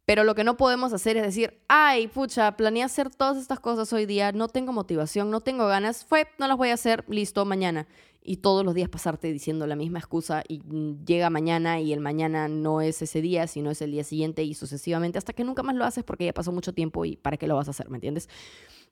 Pero 0.04 0.26
lo 0.26 0.36
que 0.36 0.44
no 0.44 0.58
podemos 0.58 0.92
hacer 0.92 1.16
es 1.16 1.24
decir, 1.24 1.62
ay, 1.70 2.08
pucha, 2.08 2.58
planeé 2.58 2.84
hacer 2.84 3.10
todas 3.10 3.38
estas 3.38 3.60
cosas 3.60 3.94
hoy 3.94 4.06
día, 4.06 4.34
no 4.34 4.50
tengo 4.50 4.74
motivación, 4.74 5.30
no 5.30 5.40
tengo 5.40 5.68
ganas, 5.68 6.04
fue, 6.04 6.28
no 6.38 6.48
las 6.48 6.58
voy 6.58 6.70
a 6.70 6.74
hacer, 6.74 7.06
listo, 7.08 7.46
mañana 7.46 7.88
y 8.24 8.38
todos 8.38 8.64
los 8.64 8.76
días 8.76 8.90
pasarte 8.90 9.32
diciendo 9.32 9.66
la 9.68 9.76
misma 9.76 10.00
excusa 10.00 10.44
y 10.48 10.62
llega 11.06 11.30
mañana 11.30 11.80
y 11.80 11.92
el 11.94 12.00
mañana 12.00 12.48
no 12.48 12.82
es 12.82 13.02
ese 13.02 13.22
día, 13.22 13.48
sino 13.48 13.72
es 13.72 13.82
el 13.82 13.92
día 13.92 14.04
siguiente 14.04 14.44
y 14.44 14.54
sucesivamente 14.54 15.18
hasta 15.18 15.34
que 15.34 15.44
nunca 15.44 15.64
más 15.64 15.76
lo 15.76 15.86
haces 15.86 16.04
porque 16.04 16.26
ya 16.26 16.34
pasó 16.34 16.52
mucho 16.52 16.74
tiempo 16.74 17.04
y 17.06 17.18
para 17.18 17.38
qué 17.38 17.48
lo 17.48 17.56
vas 17.56 17.68
a 17.68 17.72
hacer, 17.72 17.90
¿me 17.90 17.98
entiendes? 17.98 18.30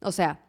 O 0.02 0.12
sea, 0.12 0.46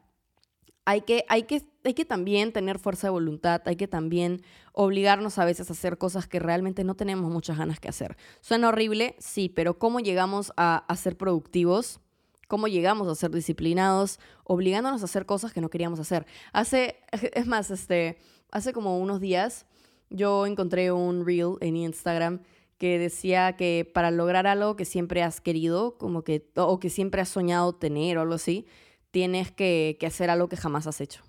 hay 0.87 1.03
que, 1.03 1.25
hay 1.29 1.43
que, 1.43 1.63
hay 1.85 1.95
que 1.95 2.05
también 2.05 2.53
tener 2.53 2.79
fuerza 2.79 3.09
de 3.09 3.11
voluntad, 3.13 3.63
hay 3.67 3.77
que 3.77 3.87
también 3.87 4.43
obligarnos 4.73 5.39
a 5.39 5.45
veces 5.45 5.69
a 5.69 5.75
hacer 5.75 5.99
cosas 5.99 6.27
que 6.27 6.39
realmente 6.39 6.83
no 6.83 6.95
tenemos 6.95 7.31
muchas 7.31 7.59
ganas 7.59 7.81
que 7.81 7.89
hacer. 7.89 8.17
Suena 8.41 8.69
horrible, 8.69 9.15
sí, 9.19 9.49
pero 9.49 9.79
¿cómo 9.79 10.01
llegamos 10.01 10.53
a, 10.57 10.85
a 10.89 10.97
ser 10.97 11.17
productivos? 11.17 12.01
cómo 12.49 12.67
llegamos 12.67 13.07
a 13.07 13.15
ser 13.15 13.31
disciplinados, 13.31 14.19
obligándonos 14.43 15.03
a 15.03 15.05
hacer 15.05 15.25
cosas 15.25 15.53
que 15.53 15.61
no 15.61 15.71
queríamos 15.71 16.01
hacer. 16.01 16.27
Hace, 16.53 16.97
es 17.33 17.47
más, 17.47 17.71
este, 17.71 18.19
hace 18.51 18.73
como 18.73 18.99
unos 18.99 19.21
días 19.21 19.67
yo 20.11 20.47
encontré 20.47 20.93
un 20.93 21.25
reel 21.25 21.57
en 21.61 21.77
Instagram 21.77 22.41
que 22.79 22.99
decía 22.99 23.57
que 23.57 23.89
para 23.93 24.11
lograr 24.11 24.47
algo 24.47 24.75
que 24.75 24.85
siempre 24.85 25.23
has 25.23 25.41
querido, 25.41 25.99
como 25.99 26.25
que, 26.25 26.51
o 26.57 26.81
que 26.81 26.91
siempre 26.91 27.21
has 27.21 27.29
soñado 27.29 27.75
tener 27.75 28.19
o 28.19 28.23
algo 28.23 28.35
así, 28.35 28.67
tienes 29.11 29.53
que, 29.53 29.99
hacer 30.07 30.31
algo 30.31 30.49
que 30.49 30.57
jamás 30.57 30.87
has 30.87 31.01
hecho. 31.01 31.23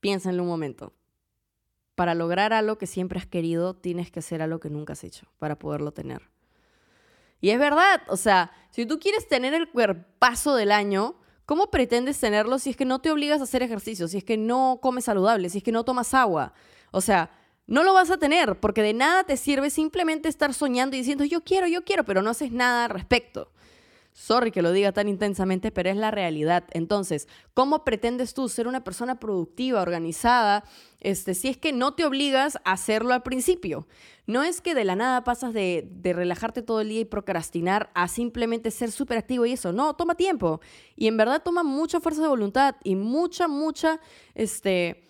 Piénsenlo 0.00 0.42
un 0.42 0.48
momento. 0.48 0.92
Para 1.94 2.14
lograr 2.14 2.52
algo 2.52 2.76
que 2.76 2.86
siempre 2.86 3.18
has 3.20 3.26
querido, 3.26 3.74
tienes 3.74 4.10
que 4.10 4.18
hacer 4.18 4.42
algo 4.42 4.58
que 4.58 4.68
nunca 4.68 4.94
has 4.94 5.04
hecho 5.04 5.26
para 5.38 5.58
poderlo 5.58 5.92
tener. 5.92 6.28
Y 7.40 7.50
es 7.50 7.58
verdad, 7.58 8.02
o 8.08 8.16
sea, 8.16 8.50
si 8.70 8.84
tú 8.84 8.98
quieres 8.98 9.28
tener 9.28 9.54
el 9.54 9.70
cuerpazo 9.70 10.56
del 10.56 10.72
año, 10.72 11.16
¿Cómo 11.46 11.70
pretendes 11.70 12.18
tenerlo 12.18 12.58
si 12.58 12.70
es 12.70 12.76
que 12.76 12.84
no 12.84 13.00
te 13.00 13.10
obligas 13.10 13.40
a 13.40 13.44
hacer 13.44 13.62
ejercicio, 13.62 14.08
si 14.08 14.18
es 14.18 14.24
que 14.24 14.36
no 14.36 14.78
comes 14.80 15.04
saludable, 15.04 15.48
si 15.50 15.58
es 15.58 15.64
que 15.64 15.72
no 15.72 15.84
tomas 15.84 16.14
agua? 16.14 16.54
O 16.90 17.00
sea, 17.00 17.30
no 17.66 17.84
lo 17.84 17.94
vas 17.94 18.10
a 18.10 18.16
tener 18.16 18.58
porque 18.58 18.82
de 18.82 18.94
nada 18.94 19.24
te 19.24 19.36
sirve 19.36 19.70
simplemente 19.70 20.28
estar 20.28 20.54
soñando 20.54 20.96
y 20.96 21.00
diciendo 21.00 21.24
yo 21.24 21.42
quiero, 21.42 21.66
yo 21.66 21.84
quiero, 21.84 22.04
pero 22.04 22.22
no 22.22 22.30
haces 22.30 22.52
nada 22.52 22.84
al 22.84 22.90
respecto. 22.90 23.51
Sorry 24.12 24.50
que 24.50 24.60
lo 24.60 24.72
diga 24.72 24.92
tan 24.92 25.08
intensamente, 25.08 25.70
pero 25.70 25.88
es 25.88 25.96
la 25.96 26.10
realidad. 26.10 26.64
Entonces, 26.72 27.28
¿cómo 27.54 27.82
pretendes 27.82 28.34
tú 28.34 28.48
ser 28.48 28.68
una 28.68 28.84
persona 28.84 29.18
productiva, 29.18 29.80
organizada, 29.80 30.64
este, 31.00 31.34
si 31.34 31.48
es 31.48 31.56
que 31.56 31.72
no 31.72 31.94
te 31.94 32.04
obligas 32.04 32.56
a 32.64 32.72
hacerlo 32.72 33.14
al 33.14 33.22
principio? 33.22 33.86
No 34.26 34.42
es 34.42 34.60
que 34.60 34.74
de 34.74 34.84
la 34.84 34.96
nada 34.96 35.24
pasas 35.24 35.54
de, 35.54 35.88
de 35.90 36.12
relajarte 36.12 36.60
todo 36.62 36.82
el 36.82 36.90
día 36.90 37.00
y 37.00 37.04
procrastinar 37.06 37.90
a 37.94 38.06
simplemente 38.06 38.70
ser 38.70 38.92
súper 38.92 39.16
activo 39.16 39.46
y 39.46 39.52
eso. 39.52 39.72
No, 39.72 39.94
toma 39.94 40.14
tiempo. 40.14 40.60
Y 40.94 41.06
en 41.06 41.16
verdad 41.16 41.42
toma 41.42 41.62
mucha 41.62 41.98
fuerza 41.98 42.20
de 42.20 42.28
voluntad 42.28 42.76
y 42.84 42.96
mucha, 42.96 43.48
mucha, 43.48 43.98
este 44.34 45.08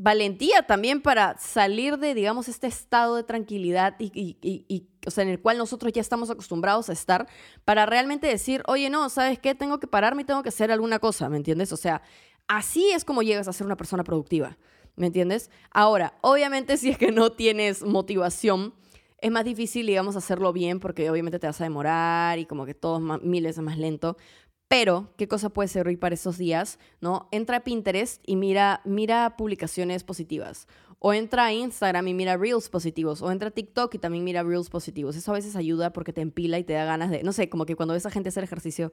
valentía 0.00 0.62
también 0.62 1.02
para 1.02 1.36
salir 1.38 1.98
de, 1.98 2.14
digamos, 2.14 2.48
este 2.48 2.68
estado 2.68 3.16
de 3.16 3.24
tranquilidad 3.24 3.96
y, 3.98 4.86
o 5.04 5.10
sea, 5.10 5.24
en 5.24 5.30
el 5.30 5.40
cual 5.40 5.58
nosotros 5.58 5.92
ya 5.92 6.00
estamos 6.00 6.30
acostumbrados 6.30 6.88
a 6.88 6.92
estar, 6.92 7.26
para 7.64 7.84
realmente 7.84 8.28
decir, 8.28 8.62
oye, 8.68 8.90
no, 8.90 9.08
¿sabes 9.08 9.40
qué? 9.40 9.56
Tengo 9.56 9.80
que 9.80 9.88
pararme 9.88 10.22
y 10.22 10.24
tengo 10.24 10.44
que 10.44 10.50
hacer 10.50 10.70
alguna 10.70 11.00
cosa, 11.00 11.28
¿me 11.28 11.36
entiendes? 11.36 11.72
O 11.72 11.76
sea, 11.76 12.00
así 12.46 12.92
es 12.92 13.04
como 13.04 13.22
llegas 13.22 13.48
a 13.48 13.52
ser 13.52 13.66
una 13.66 13.76
persona 13.76 14.04
productiva, 14.04 14.56
¿me 14.94 15.08
entiendes? 15.08 15.50
Ahora, 15.72 16.14
obviamente 16.20 16.76
si 16.76 16.90
es 16.90 16.96
que 16.96 17.10
no 17.10 17.32
tienes 17.32 17.82
motivación, 17.82 18.74
es 19.20 19.32
más 19.32 19.44
difícil, 19.44 19.84
digamos, 19.84 20.14
hacerlo 20.14 20.52
bien 20.52 20.78
porque 20.78 21.10
obviamente 21.10 21.40
te 21.40 21.48
vas 21.48 21.60
a 21.60 21.64
demorar 21.64 22.38
y 22.38 22.46
como 22.46 22.66
que 22.66 22.74
todo 22.74 23.16
es 23.16 23.22
miles 23.24 23.58
más 23.58 23.76
lento. 23.76 24.16
Pero, 24.68 25.14
¿qué 25.16 25.28
cosa 25.28 25.48
puede 25.48 25.68
servir 25.68 25.98
para 25.98 26.14
esos 26.14 26.36
días? 26.36 26.78
¿No? 27.00 27.28
Entra 27.32 27.56
a 27.58 27.64
Pinterest 27.64 28.22
y 28.26 28.36
mira, 28.36 28.82
mira 28.84 29.36
publicaciones 29.38 30.04
positivas. 30.04 30.68
O 31.00 31.12
entra 31.12 31.46
a 31.46 31.52
Instagram 31.52 32.08
y 32.08 32.14
mira 32.14 32.36
reels 32.36 32.68
positivos. 32.68 33.22
O 33.22 33.30
entra 33.30 33.48
a 33.48 33.50
TikTok 33.52 33.94
y 33.94 33.98
también 33.98 34.24
mira 34.24 34.42
reels 34.42 34.68
positivos. 34.68 35.14
Eso 35.14 35.30
a 35.30 35.34
veces 35.34 35.54
ayuda 35.54 35.92
porque 35.92 36.12
te 36.12 36.20
empila 36.20 36.58
y 36.58 36.64
te 36.64 36.72
da 36.72 36.84
ganas 36.84 37.10
de, 37.10 37.22
no 37.22 37.32
sé, 37.32 37.48
como 37.48 37.66
que 37.66 37.76
cuando 37.76 37.94
ves 37.94 38.04
a 38.06 38.10
gente 38.10 38.30
hacer 38.30 38.42
ejercicio 38.42 38.92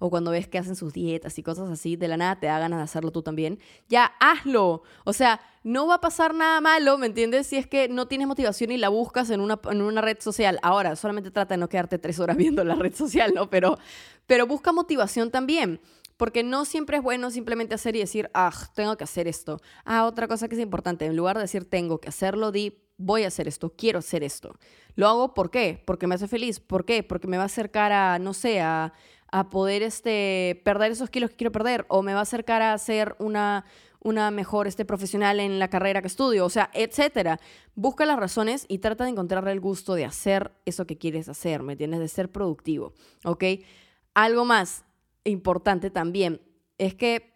o 0.00 0.10
cuando 0.10 0.32
ves 0.32 0.48
que 0.48 0.58
hacen 0.58 0.74
sus 0.74 0.92
dietas 0.92 1.38
y 1.38 1.42
cosas 1.42 1.70
así, 1.70 1.96
de 1.96 2.08
la 2.08 2.16
nada 2.16 2.40
te 2.40 2.46
da 2.46 2.58
ganas 2.58 2.80
de 2.80 2.84
hacerlo 2.84 3.12
tú 3.12 3.22
también. 3.22 3.60
Ya, 3.88 4.12
hazlo. 4.18 4.82
O 5.04 5.12
sea, 5.12 5.40
no 5.62 5.86
va 5.86 5.94
a 5.94 6.00
pasar 6.00 6.34
nada 6.34 6.60
malo, 6.60 6.98
¿me 6.98 7.06
entiendes? 7.06 7.46
Si 7.46 7.56
es 7.56 7.66
que 7.66 7.88
no 7.88 8.06
tienes 8.08 8.26
motivación 8.26 8.72
y 8.72 8.76
la 8.76 8.88
buscas 8.88 9.30
en 9.30 9.40
una, 9.40 9.60
en 9.70 9.80
una 9.80 10.00
red 10.00 10.18
social. 10.20 10.58
Ahora, 10.62 10.96
solamente 10.96 11.30
trata 11.30 11.54
de 11.54 11.58
no 11.58 11.68
quedarte 11.68 11.98
tres 11.98 12.18
horas 12.18 12.36
viendo 12.38 12.64
la 12.64 12.74
red 12.74 12.94
social, 12.94 13.32
¿no? 13.34 13.48
Pero, 13.48 13.78
pero 14.26 14.46
busca 14.46 14.72
motivación 14.72 15.30
también. 15.30 15.80
Porque 16.16 16.42
no 16.42 16.64
siempre 16.64 16.98
es 16.98 17.02
bueno 17.02 17.30
simplemente 17.30 17.74
hacer 17.74 17.96
y 17.96 18.00
decir, 18.00 18.30
ah, 18.34 18.52
tengo 18.74 18.96
que 18.96 19.04
hacer 19.04 19.26
esto. 19.26 19.60
Ah, 19.84 20.06
otra 20.06 20.28
cosa 20.28 20.48
que 20.48 20.54
es 20.54 20.60
importante, 20.60 21.06
en 21.06 21.16
lugar 21.16 21.36
de 21.36 21.42
decir 21.42 21.68
tengo 21.68 21.98
que 21.98 22.08
hacerlo, 22.08 22.52
di 22.52 22.84
voy 22.96 23.24
a 23.24 23.28
hacer 23.28 23.48
esto, 23.48 23.74
quiero 23.76 23.98
hacer 23.98 24.22
esto. 24.22 24.54
Lo 24.94 25.08
hago 25.08 25.34
¿por 25.34 25.50
qué? 25.50 25.82
Porque 25.84 26.06
me 26.06 26.14
hace 26.14 26.28
feliz. 26.28 26.60
¿Por 26.60 26.84
qué? 26.84 27.02
Porque 27.02 27.26
me 27.26 27.36
va 27.36 27.44
a 27.44 27.46
acercar 27.46 27.92
a, 27.92 28.18
no 28.18 28.34
sé, 28.34 28.60
a, 28.60 28.92
poder 29.50 29.82
este, 29.82 30.62
perder 30.64 30.92
esos 30.92 31.10
kilos 31.10 31.30
que 31.30 31.34
quiero 31.34 31.50
perder 31.50 31.86
o 31.88 32.02
me 32.02 32.12
va 32.14 32.20
a 32.20 32.22
acercar 32.22 32.62
a 32.62 32.78
ser 32.78 33.16
una, 33.18 33.64
una 33.98 34.30
mejor 34.30 34.68
este, 34.68 34.84
profesional 34.84 35.40
en 35.40 35.58
la 35.58 35.66
carrera 35.66 36.02
que 36.02 36.06
estudio, 36.06 36.46
o 36.46 36.50
sea, 36.50 36.70
etcétera. 36.72 37.40
Busca 37.74 38.06
las 38.06 38.16
razones 38.16 38.64
y 38.68 38.78
trata 38.78 39.02
de 39.02 39.10
encontrar 39.10 39.48
el 39.48 39.58
gusto 39.58 39.94
de 39.94 40.04
hacer 40.04 40.52
eso 40.66 40.86
que 40.86 40.98
quieres 40.98 41.28
hacer, 41.28 41.64
¿me 41.64 41.72
entiendes? 41.72 41.98
De 41.98 42.06
ser 42.06 42.30
productivo, 42.30 42.92
¿ok? 43.24 43.42
Algo 44.14 44.44
más, 44.44 44.84
importante 45.24 45.90
también 45.90 46.40
es 46.78 46.94
que 46.94 47.34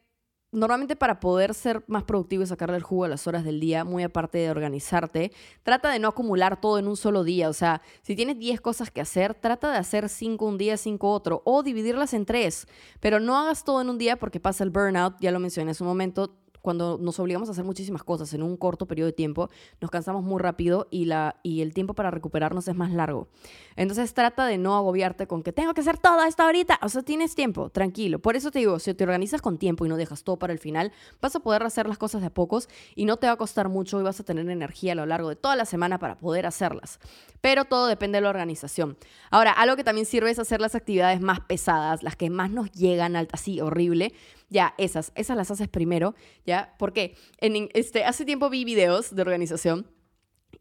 normalmente 0.50 0.96
para 0.96 1.20
poder 1.20 1.52
ser 1.54 1.84
más 1.88 2.04
productivo 2.04 2.42
y 2.42 2.46
sacarle 2.46 2.76
el 2.76 2.82
jugo 2.82 3.04
a 3.04 3.08
las 3.08 3.26
horas 3.26 3.44
del 3.44 3.60
día, 3.60 3.84
muy 3.84 4.02
aparte 4.02 4.38
de 4.38 4.50
organizarte, 4.50 5.32
trata 5.62 5.90
de 5.90 5.98
no 5.98 6.08
acumular 6.08 6.60
todo 6.60 6.78
en 6.78 6.88
un 6.88 6.96
solo 6.96 7.22
día. 7.24 7.48
O 7.48 7.52
sea, 7.52 7.82
si 8.02 8.16
tienes 8.16 8.38
10 8.38 8.60
cosas 8.60 8.90
que 8.90 9.00
hacer, 9.00 9.34
trata 9.34 9.70
de 9.70 9.78
hacer 9.78 10.08
5 10.08 10.44
un 10.44 10.58
día, 10.58 10.76
5 10.76 11.10
otro, 11.10 11.42
o 11.44 11.62
dividirlas 11.62 12.14
en 12.14 12.24
3. 12.24 12.66
Pero 13.00 13.20
no 13.20 13.36
hagas 13.36 13.64
todo 13.64 13.80
en 13.80 13.90
un 13.90 13.98
día 13.98 14.16
porque 14.16 14.40
pasa 14.40 14.64
el 14.64 14.70
burnout, 14.70 15.16
ya 15.20 15.30
lo 15.30 15.40
mencioné 15.40 15.72
en 15.72 15.76
un 15.80 15.86
momento 15.86 16.38
cuando 16.62 16.98
nos 16.98 17.18
obligamos 17.18 17.48
a 17.48 17.52
hacer 17.52 17.64
muchísimas 17.64 18.02
cosas 18.02 18.32
en 18.34 18.42
un 18.42 18.56
corto 18.56 18.86
periodo 18.86 19.06
de 19.06 19.12
tiempo, 19.12 19.50
nos 19.80 19.90
cansamos 19.90 20.22
muy 20.22 20.40
rápido 20.40 20.88
y, 20.90 21.06
la, 21.06 21.36
y 21.42 21.62
el 21.62 21.74
tiempo 21.74 21.94
para 21.94 22.10
recuperarnos 22.10 22.68
es 22.68 22.74
más 22.74 22.92
largo. 22.92 23.28
Entonces 23.76 24.14
trata 24.14 24.46
de 24.46 24.58
no 24.58 24.76
agobiarte 24.76 25.26
con 25.26 25.42
que 25.42 25.52
tengo 25.52 25.74
que 25.74 25.80
hacer 25.80 25.98
todo 25.98 26.22
esto 26.24 26.42
ahorita. 26.42 26.78
O 26.82 26.88
sea, 26.88 27.02
tienes 27.02 27.34
tiempo, 27.34 27.70
tranquilo. 27.70 28.18
Por 28.18 28.36
eso 28.36 28.50
te 28.50 28.58
digo, 28.60 28.78
si 28.78 28.94
te 28.94 29.04
organizas 29.04 29.42
con 29.42 29.58
tiempo 29.58 29.86
y 29.86 29.88
no 29.88 29.96
dejas 29.96 30.24
todo 30.24 30.38
para 30.38 30.52
el 30.52 30.58
final, 30.58 30.92
vas 31.20 31.34
a 31.36 31.40
poder 31.40 31.62
hacer 31.62 31.88
las 31.88 31.98
cosas 31.98 32.20
de 32.20 32.28
a 32.28 32.30
pocos 32.30 32.68
y 32.94 33.04
no 33.04 33.16
te 33.16 33.26
va 33.26 33.34
a 33.34 33.36
costar 33.36 33.68
mucho 33.68 33.98
y 33.98 34.02
vas 34.02 34.20
a 34.20 34.24
tener 34.24 34.48
energía 34.48 34.92
a 34.92 34.94
lo 34.94 35.06
largo 35.06 35.28
de 35.28 35.36
toda 35.36 35.56
la 35.56 35.64
semana 35.64 35.98
para 35.98 36.16
poder 36.18 36.46
hacerlas. 36.46 37.00
Pero 37.40 37.64
todo 37.64 37.86
depende 37.86 38.18
de 38.18 38.22
la 38.22 38.30
organización. 38.30 38.98
Ahora, 39.30 39.52
algo 39.52 39.76
que 39.76 39.84
también 39.84 40.06
sirve 40.06 40.30
es 40.30 40.38
hacer 40.38 40.60
las 40.60 40.74
actividades 40.74 41.20
más 41.20 41.40
pesadas, 41.40 42.02
las 42.02 42.16
que 42.16 42.30
más 42.30 42.50
nos 42.50 42.70
llegan 42.72 43.16
así 43.16 43.60
horrible 43.60 44.12
ya, 44.50 44.74
esas, 44.78 45.12
esas 45.14 45.36
las 45.36 45.50
haces 45.50 45.68
primero, 45.68 46.14
¿ya? 46.46 46.74
Porque 46.78 47.16
en, 47.38 47.68
este, 47.74 48.04
hace 48.04 48.24
tiempo 48.24 48.48
vi 48.48 48.64
videos 48.64 49.14
de 49.14 49.22
organización 49.22 49.86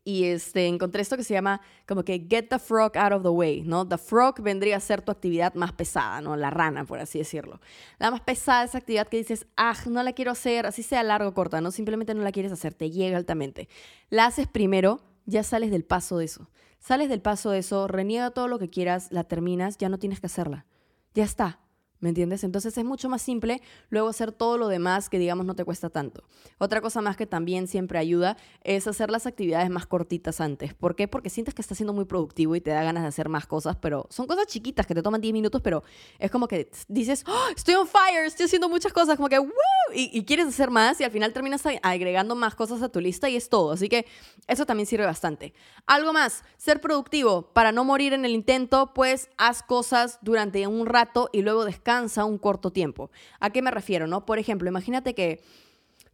y 0.03 0.25
este, 0.25 0.67
encontré 0.67 1.01
esto 1.01 1.17
que 1.17 1.23
se 1.23 1.33
llama 1.33 1.61
como 1.85 2.03
que 2.03 2.25
get 2.29 2.47
the 2.49 2.59
frog 2.59 2.97
out 2.97 3.13
of 3.13 3.23
the 3.23 3.29
way, 3.29 3.61
¿no? 3.61 3.87
The 3.87 3.97
frog 3.97 4.41
vendría 4.41 4.77
a 4.77 4.79
ser 4.79 5.01
tu 5.01 5.11
actividad 5.11 5.53
más 5.53 5.71
pesada, 5.71 6.21
¿no? 6.21 6.35
La 6.35 6.49
rana, 6.49 6.85
por 6.85 6.99
así 6.99 7.19
decirlo. 7.19 7.61
La 7.97 8.11
más 8.11 8.21
pesada 8.21 8.65
es 8.65 8.75
actividad 8.75 9.07
que 9.07 9.17
dices, 9.17 9.47
ah, 9.55 9.75
no 9.89 10.03
la 10.03 10.13
quiero 10.13 10.31
hacer, 10.31 10.65
así 10.65 10.83
sea 10.83 11.03
largo 11.03 11.29
o 11.29 11.33
corta, 11.33 11.61
¿no? 11.61 11.71
Simplemente 11.71 12.13
no 12.13 12.23
la 12.23 12.31
quieres 12.31 12.51
hacer, 12.51 12.73
te 12.73 12.91
llega 12.91 13.17
altamente. 13.17 13.69
La 14.09 14.25
haces 14.25 14.47
primero, 14.47 15.01
ya 15.27 15.43
sales 15.43 15.69
del 15.69 15.83
paso 15.83 16.17
de 16.17 16.25
eso. 16.25 16.49
Sales 16.79 17.09
del 17.09 17.21
paso 17.21 17.51
de 17.51 17.59
eso, 17.59 17.87
reniega 17.87 18.31
todo 18.31 18.47
lo 18.47 18.57
que 18.57 18.69
quieras, 18.69 19.11
la 19.11 19.25
terminas, 19.25 19.77
ya 19.77 19.89
no 19.89 19.99
tienes 19.99 20.19
que 20.19 20.27
hacerla. 20.27 20.65
Ya 21.13 21.23
está. 21.23 21.59
¿Me 21.99 22.09
entiendes? 22.09 22.43
Entonces 22.43 22.77
es 22.77 22.85
mucho 22.85 23.09
más 23.09 23.23
simple 23.23 23.61
luego 23.89 24.07
hacer 24.07 24.31
todo 24.31 24.57
lo 24.57 24.67
demás 24.67 25.09
que 25.09 25.17
digamos 25.17 25.45
no 25.47 25.55
te 25.55 25.65
cuesta 25.65 25.89
tanto. 25.89 26.23
Otra 26.59 26.79
cosa 26.79 27.01
más 27.01 27.17
que 27.17 27.25
también 27.25 27.67
siempre 27.67 27.97
ayuda 27.97 28.37
es 28.63 28.87
hacer 28.87 29.09
las 29.09 29.25
actividades 29.25 29.69
más 29.71 29.87
cortitas 29.87 30.39
antes. 30.39 30.75
¿Por 30.75 30.95
qué? 30.95 31.07
Porque 31.07 31.31
sientes 31.31 31.55
que 31.55 31.61
estás 31.61 31.77
siendo 31.77 31.93
muy 31.93 32.05
productivo 32.05 32.55
y 32.55 32.61
te 32.61 32.69
da 32.69 32.83
ganas 32.83 33.01
de 33.01 33.09
hacer 33.09 33.29
más 33.29 33.47
cosas, 33.47 33.77
pero 33.77 34.05
son 34.11 34.27
cosas 34.27 34.45
chiquitas 34.45 34.85
que 34.85 34.93
te 34.93 35.01
toman 35.01 35.21
10 35.21 35.33
minutos, 35.33 35.61
pero 35.63 35.83
es 36.19 36.29
como 36.29 36.47
que 36.47 36.69
dices, 36.87 37.23
oh, 37.27 37.47
estoy 37.55 37.73
on 37.73 37.87
fire, 37.87 38.25
estoy 38.25 38.45
haciendo 38.45 38.69
muchas 38.69 38.93
cosas, 38.93 39.15
como 39.15 39.29
que, 39.29 39.39
¡woo! 39.39 39.49
Y, 39.95 40.15
y 40.15 40.23
quieres 40.23 40.47
hacer 40.47 40.69
más 40.69 41.01
y 41.01 41.03
al 41.03 41.11
final 41.11 41.33
terminas 41.33 41.63
agregando 41.81 42.35
más 42.35 42.53
cosas 42.53 42.83
a 42.83 42.89
tu 42.89 42.99
lista 42.99 43.27
y 43.27 43.37
es 43.37 43.49
todo. 43.49 43.71
Así 43.71 43.89
que 43.89 44.05
eso 44.45 44.67
también 44.67 44.85
sirve 44.85 45.05
bastante. 45.05 45.53
Algo 45.87 46.13
más, 46.13 46.43
ser 46.57 46.79
productivo. 46.79 47.53
Para 47.53 47.71
no 47.71 47.83
morir 47.83 48.13
en 48.13 48.23
el 48.23 48.33
intento, 48.33 48.93
pues 48.93 49.29
haz 49.37 49.63
cosas 49.63 50.19
durante 50.21 50.67
un 50.67 50.85
rato 50.85 51.29
y 51.31 51.41
luego 51.41 51.65
descansa 51.65 51.86
cansa 51.87 52.25
un 52.25 52.37
corto 52.37 52.69
tiempo. 52.69 53.11
¿A 53.39 53.49
qué 53.49 53.61
me 53.61 53.71
refiero? 53.71 54.07
No? 54.07 54.25
Por 54.25 54.39
ejemplo, 54.39 54.67
imagínate 54.67 55.15
que 55.15 55.41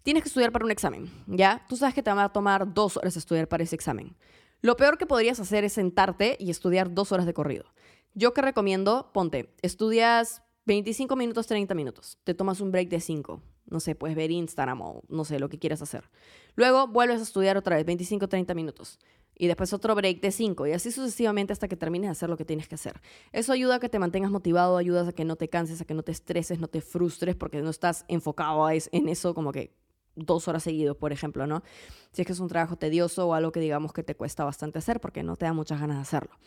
tienes 0.03 0.21
que 0.21 0.29
estudiar 0.29 0.51
para 0.51 0.65
un 0.65 0.69
examen, 0.69 1.09
¿ya? 1.25 1.65
Tú 1.67 1.77
sabes 1.77 1.95
que 1.95 2.03
te 2.03 2.13
va 2.13 2.25
a 2.25 2.31
tomar 2.31 2.75
dos 2.75 2.95
horas 2.95 3.17
estudiar 3.17 3.47
para 3.47 3.63
ese 3.63 3.73
examen. 3.73 4.15
Lo 4.61 4.77
peor 4.77 4.99
que 4.99 5.07
podrías 5.07 5.39
hacer 5.39 5.63
es 5.63 5.73
sentarte 5.73 6.37
y 6.39 6.51
estudiar 6.51 6.93
dos 6.93 7.11
horas 7.11 7.25
de 7.25 7.33
corrido. 7.33 7.65
Yo 8.13 8.35
que 8.35 8.43
recomiendo, 8.43 9.09
ponte, 9.15 9.51
estudias 9.63 10.43
25 10.65 11.15
minutos, 11.15 11.47
30 11.47 11.73
minutos, 11.73 12.19
te 12.23 12.35
tomas 12.35 12.61
un 12.61 12.71
break 12.71 12.89
de 12.89 12.99
5, 12.99 13.41
no 13.65 13.79
sé, 13.79 13.95
puedes 13.95 14.15
ver 14.15 14.29
Instagram 14.29 14.79
o 14.79 15.01
no 15.09 15.25
sé, 15.25 15.39
lo 15.39 15.49
que 15.49 15.57
quieras 15.57 15.81
hacer. 15.81 16.07
Luego 16.55 16.85
vuelves 16.85 17.19
a 17.19 17.23
estudiar 17.23 17.57
otra 17.57 17.77
vez, 17.77 17.85
25, 17.87 18.27
30 18.27 18.53
minutos 18.53 18.99
y 19.37 19.47
después 19.47 19.73
otro 19.73 19.95
break 19.95 20.21
de 20.21 20.31
5 20.31 20.67
y 20.67 20.71
así 20.73 20.91
sucesivamente 20.91 21.53
hasta 21.53 21.67
que 21.67 21.75
termines 21.75 22.07
de 22.07 22.11
hacer 22.11 22.29
lo 22.29 22.37
que 22.37 22.45
tienes 22.45 22.67
que 22.67 22.75
hacer. 22.75 23.01
Eso 23.31 23.53
ayuda 23.53 23.75
a 23.75 23.79
que 23.79 23.89
te 23.89 23.99
mantengas 23.99 24.31
motivado, 24.31 24.77
ayuda 24.77 25.07
a 25.07 25.11
que 25.11 25.25
no 25.25 25.35
te 25.35 25.49
canses, 25.49 25.81
a 25.81 25.85
que 25.85 25.93
no 25.93 26.03
te 26.03 26.11
estreses, 26.11 26.59
no 26.59 26.67
te 26.67 26.81
frustres 26.81 27.35
porque 27.35 27.61
no 27.61 27.69
estás 27.69 28.05
enfocado 28.07 28.69
en 28.69 29.09
eso 29.09 29.33
como 29.33 29.51
que 29.51 29.73
dos 30.15 30.47
horas 30.47 30.63
seguidos, 30.63 30.95
por 30.97 31.11
ejemplo, 31.11 31.47
¿no? 31.47 31.63
Si 32.11 32.21
es 32.21 32.27
que 32.27 32.33
es 32.33 32.39
un 32.39 32.47
trabajo 32.47 32.75
tedioso 32.75 33.27
o 33.27 33.33
algo 33.33 33.51
que 33.51 33.59
digamos 33.59 33.93
que 33.93 34.03
te 34.03 34.15
cuesta 34.15 34.43
bastante 34.43 34.79
hacer 34.79 34.99
porque 34.99 35.23
no 35.23 35.35
te 35.35 35.45
da 35.45 35.53
muchas 35.53 35.79
ganas 35.79 35.97
de 35.97 36.01
hacerlo. 36.01 36.37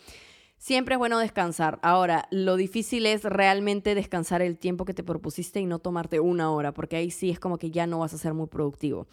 Siempre 0.59 0.95
es 0.95 0.99
bueno 0.99 1.19
descansar. 1.19 1.79
Ahora, 1.83 2.29
lo 2.31 2.57
difícil 2.57 3.05
es 3.07 3.25
realmente 3.25 3.95
descansar 3.95 4.41
el 4.41 4.57
tiempo 4.57 4.85
que 4.87 4.95
te 4.95 5.03
propusiste 5.03 5.61
y 5.61 5.67
no 5.67 5.81
tomarte 5.81 6.19
una 6.19 6.51
hora, 6.51 6.73
porque 6.73 6.97
ahí 6.97 7.11
sí 7.11 7.31
es 7.31 7.39
como 7.39 7.59
que 7.59 7.71
ya 7.71 7.87
no 7.87 7.99
vas 7.99 8.15
a 8.15 8.19
ser 8.19 8.33
muy 8.33 8.47
productivo. 8.47 9.07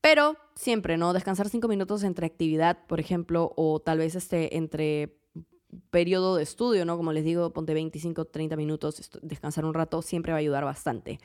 Pero 0.00 0.36
siempre, 0.54 0.96
¿no? 0.96 1.12
Descansar 1.12 1.48
cinco 1.48 1.68
minutos 1.68 2.02
entre 2.04 2.26
actividad, 2.26 2.86
por 2.86 3.00
ejemplo, 3.00 3.52
o 3.56 3.80
tal 3.80 3.98
vez 3.98 4.14
este, 4.14 4.56
entre 4.56 5.18
periodo 5.90 6.36
de 6.36 6.42
estudio, 6.42 6.84
¿no? 6.84 6.96
Como 6.96 7.12
les 7.12 7.24
digo, 7.24 7.52
ponte 7.52 7.74
25, 7.74 8.26
30 8.26 8.56
minutos, 8.56 9.10
descansar 9.22 9.64
un 9.64 9.74
rato, 9.74 10.02
siempre 10.02 10.32
va 10.32 10.38
a 10.38 10.40
ayudar 10.40 10.64
bastante. 10.64 11.18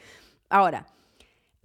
Ahora, 0.49 0.87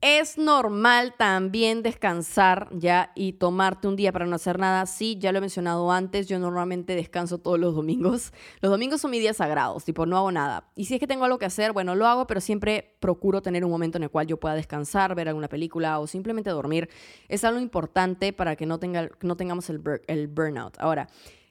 es 0.01 0.39
normal 0.39 1.15
también 1.19 1.83
descansar 1.83 2.69
ya 2.73 3.11
y 3.17 3.33
tomarte 3.33 3.89
un 3.89 3.97
día 3.97 4.13
para 4.13 4.27
no 4.27 4.37
hacer 4.37 4.59
nada. 4.59 4.87
Sí, 4.87 5.17
ya 5.19 5.33
lo 5.33 5.39
he 5.39 5.41
mencionado 5.41 5.91
antes, 5.91 6.29
yo 6.29 6.39
normalmente 6.39 6.95
descanso 6.95 7.39
todos 7.39 7.59
los 7.59 7.75
domingos. 7.75 8.33
Los 8.61 8.71
domingos 8.71 9.01
son 9.01 9.11
mis 9.11 9.21
días 9.21 9.39
sagrados, 9.39 9.85
tipo 9.85 10.07
no 10.07 10.17
hago 10.17 10.31
nada. 10.31 10.69
Y 10.77 10.85
si 10.85 10.95
es 10.95 11.01
que 11.01 11.07
tengo 11.07 11.25
algo 11.25 11.39
que 11.39 11.47
hacer, 11.47 11.73
bueno, 11.73 11.95
lo 11.95 12.07
hago, 12.07 12.27
pero 12.27 12.41
siempre 12.41 12.97
procuro 13.01 13.43
tener 13.43 13.65
un 13.65 13.71
momento 13.71 13.99
en 13.99 14.05
el 14.05 14.11
cual 14.11 14.27
yo 14.27 14.39
pueda 14.39 14.55
descansar, 14.55 15.15
ver 15.15 15.29
alguna 15.29 15.49
película 15.49 15.99
o 15.99 16.07
simplemente 16.07 16.51
dormir. 16.51 16.89
Es 17.29 17.45
algo 17.45 17.61
importante 17.61 18.33
para 18.33 18.57
que 18.57 18.67
no, 18.67 18.79
tenga, 18.79 19.09
no 19.23 19.37
tengamos 19.37 19.69
el, 19.71 19.83
el 20.07 20.29
burnout. 20.29 20.77
Ahora, 20.79 21.09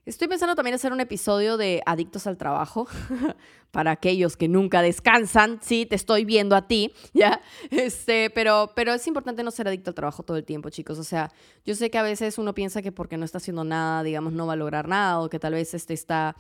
Estoy 0.08 0.30
pensando 0.30 0.56
también 0.56 0.74
hacer 0.74 0.94
un 0.94 1.02
episodio 1.02 1.58
de 1.58 1.84
Adictos 1.86 2.28
al 2.28 2.38
Trabajo 2.38 2.88
para 3.72 3.92
aquellos 3.92 4.38
que 4.38 4.48
nunca 4.48 4.82
descansan. 4.82 5.60
Sí, 5.62 5.86
te 5.86 5.98
estoy 5.98 6.24
viendo 6.24 6.56
a 6.56 6.66
ti, 6.66 6.94
¿ya? 7.14 7.42
Este, 7.72 8.30
pero, 8.30 8.72
pero 8.74 8.94
es 8.94 9.06
importante 9.06 9.44
no 9.44 9.52
ser 9.52 9.68
adicto 9.68 9.90
al 9.90 9.96
trabajo 9.96 10.24
todo 10.24 10.38
el 10.38 10.46
tiempo, 10.46 10.70
chicos. 10.70 10.98
O 10.98 11.04
sea, 11.04 11.30
yo 11.66 11.76
sé 11.76 11.90
que 11.90 11.98
a 11.98 12.04
veces 12.04 12.38
uno 12.38 12.54
piensa 12.54 12.82
que 12.82 12.94
porque 12.94 13.18
no 13.18 13.26
está 13.26 13.40
haciendo 13.40 13.66
nada, 13.66 14.02
digamos, 14.02 14.32
no 14.32 14.48
va 14.48 14.54
a 14.54 14.56
lograr 14.56 14.88
nada 14.88 15.20
o 15.20 15.28
que 15.28 15.40
tal 15.40 15.52
vez 15.52 15.74
este 15.74 15.94
está 15.94 16.38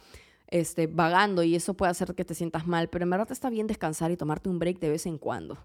este, 0.48 0.88
vagando 0.88 1.44
y 1.44 1.54
eso 1.54 1.74
puede 1.74 1.92
hacer 1.92 2.16
que 2.16 2.24
te 2.24 2.36
sientas 2.36 2.68
mal, 2.68 2.88
pero 2.88 3.04
en 3.04 3.10
verdad 3.10 3.30
está 3.34 3.50
bien 3.50 3.68
descansar 3.68 4.12
y 4.12 4.16
tomarte 4.16 4.48
un 4.48 4.60
break 4.60 4.80
de 4.80 4.92
vez 4.92 5.06
en 5.08 5.18
cuando. 5.18 5.58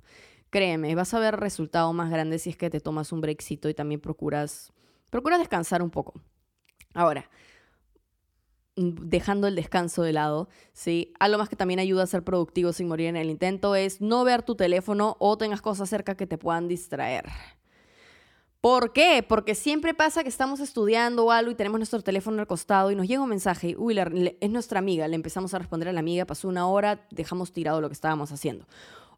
Créeme, 0.50 0.92
vas 0.97 1.14
a 1.14 1.21
ver 1.21 1.37
resultado 1.37 1.92
más 1.92 2.11
grande 2.11 2.40
si 2.40 2.50
es 2.50 2.56
que 2.56 2.68
te 2.68 2.80
tomas 2.80 3.12
un 3.12 3.21
breakcito 3.21 3.68
y 3.68 3.75
también 3.75 4.00
procuras, 4.00 4.73
procuras 5.09 5.38
descansar 5.38 5.85
un 5.85 5.90
poco. 5.90 6.14
Ahora, 6.94 7.30
dejando 8.76 9.47
el 9.47 9.55
descanso 9.55 10.02
de 10.02 10.12
lado, 10.12 10.49
¿sí? 10.73 11.12
Algo 11.21 11.38
más 11.38 11.49
que 11.49 11.57
también 11.57 11.81
ayuda 11.81 12.05
a 12.05 12.07
ser 12.07 12.23
productivo 12.23 12.73
sin 12.73 12.88
morir 12.88 13.09
en 13.09 13.17
el 13.17 13.31
intento 13.31 13.75
es 13.75 14.00
no 14.00 14.25
ver 14.25 14.43
tu 14.43 14.55
teléfono 14.55 15.17
o 15.19 15.37
tengas 15.37 15.61
cosas 15.61 15.91
cerca 15.91 16.17
que 16.17 16.26
te 16.26 16.38
puedan 16.38 16.69
distraer. 16.69 17.26
¿Por 18.62 18.93
qué? 18.93 19.25
Porque 19.29 19.57
siempre 19.57 19.93
pasa 19.93 20.23
que 20.23 20.29
estamos 20.29 20.61
estudiando 20.61 21.25
o 21.25 21.33
algo 21.33 21.50
y 21.50 21.57
tenemos 21.57 21.81
nuestro 21.81 22.00
teléfono 22.00 22.41
al 22.41 22.47
costado 22.47 22.93
y 22.93 22.95
nos 22.95 23.09
llega 23.09 23.21
un 23.21 23.29
mensaje, 23.29 23.75
uy, 23.76 23.99
es 24.41 24.50
nuestra 24.50 24.79
amiga, 24.79 25.09
le 25.09 25.17
empezamos 25.17 25.52
a 25.52 25.59
responder 25.59 25.88
a 25.88 25.93
la 25.93 25.99
amiga, 25.99 26.26
pasó 26.26 26.47
una 26.49 26.69
hora, 26.69 27.05
dejamos 27.11 27.52
tirado 27.52 27.81
lo 27.81 27.88
que 27.88 27.95
estábamos 27.95 28.31
haciendo. 28.31 28.67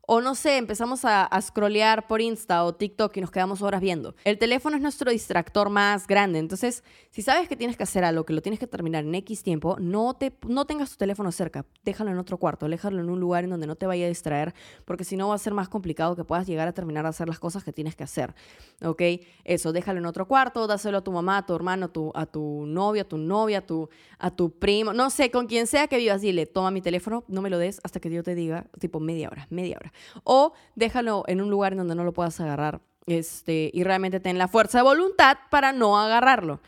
O 0.06 0.20
no 0.20 0.34
sé, 0.34 0.58
empezamos 0.58 1.04
a, 1.04 1.24
a 1.24 1.40
scrollear 1.40 2.06
por 2.06 2.20
Insta 2.20 2.64
o 2.64 2.74
TikTok 2.74 3.16
y 3.16 3.20
nos 3.20 3.30
quedamos 3.30 3.62
horas 3.62 3.80
viendo. 3.80 4.14
El 4.24 4.38
teléfono 4.38 4.76
es 4.76 4.82
nuestro 4.82 5.10
distractor 5.10 5.70
más 5.70 6.06
grande. 6.06 6.38
Entonces, 6.38 6.84
si 7.10 7.22
sabes 7.22 7.48
que 7.48 7.56
tienes 7.56 7.76
que 7.76 7.84
hacer 7.84 8.04
algo, 8.04 8.24
que 8.24 8.34
lo 8.34 8.42
tienes 8.42 8.60
que 8.60 8.66
terminar 8.66 9.04
en 9.04 9.14
X 9.14 9.42
tiempo, 9.42 9.76
no, 9.80 10.14
te, 10.14 10.36
no 10.46 10.66
tengas 10.66 10.90
tu 10.90 10.96
teléfono 10.96 11.32
cerca. 11.32 11.64
Déjalo 11.84 12.10
en 12.10 12.18
otro 12.18 12.36
cuarto, 12.36 12.68
déjalo 12.68 13.00
en 13.00 13.08
un 13.08 13.18
lugar 13.18 13.44
en 13.44 13.50
donde 13.50 13.66
no 13.66 13.76
te 13.76 13.86
vaya 13.86 14.04
a 14.04 14.08
distraer, 14.08 14.52
porque 14.84 15.04
si 15.04 15.16
no 15.16 15.28
va 15.28 15.36
a 15.36 15.38
ser 15.38 15.54
más 15.54 15.70
complicado 15.70 16.16
que 16.16 16.24
puedas 16.24 16.46
llegar 16.46 16.68
a 16.68 16.72
terminar 16.72 17.06
a 17.06 17.08
hacer 17.08 17.26
las 17.26 17.38
cosas 17.38 17.64
que 17.64 17.72
tienes 17.72 17.96
que 17.96 18.04
hacer. 18.04 18.34
¿Ok? 18.82 19.00
Eso, 19.44 19.72
déjalo 19.72 20.00
en 20.00 20.06
otro 20.06 20.28
cuarto, 20.28 20.66
dáselo 20.66 20.98
a 20.98 21.04
tu 21.04 21.12
mamá, 21.12 21.38
a 21.38 21.46
tu 21.46 21.54
hermano, 21.54 21.86
a 22.14 22.26
tu, 22.26 22.66
novia, 22.66 23.02
a 23.02 23.04
tu 23.06 23.16
novia, 23.16 23.58
a 23.58 23.62
tu, 23.62 23.88
a 24.18 24.30
tu 24.30 24.50
primo, 24.50 24.92
no 24.92 25.08
sé, 25.08 25.30
con 25.30 25.46
quien 25.46 25.66
sea 25.66 25.86
que 25.86 25.96
vivas, 25.96 26.20
dile, 26.20 26.44
toma 26.44 26.70
mi 26.70 26.82
teléfono, 26.82 27.24
no 27.28 27.40
me 27.40 27.48
lo 27.48 27.58
des 27.58 27.80
hasta 27.84 28.00
que 28.00 28.10
yo 28.10 28.22
te 28.22 28.34
diga, 28.34 28.66
tipo 28.78 29.00
media 29.00 29.28
hora, 29.30 29.46
media 29.50 29.78
hora. 29.78 29.93
O 30.24 30.52
déjalo 30.74 31.24
en 31.26 31.40
un 31.40 31.50
lugar 31.50 31.72
en 31.72 31.78
donde 31.78 31.94
no 31.94 32.04
lo 32.04 32.12
puedas 32.12 32.40
agarrar 32.40 32.80
este, 33.06 33.70
y 33.72 33.84
realmente 33.84 34.20
ten 34.20 34.38
la 34.38 34.48
fuerza 34.48 34.78
de 34.78 34.84
voluntad 34.84 35.36
para 35.50 35.72
no 35.72 35.98
agarrarlo. 35.98 36.60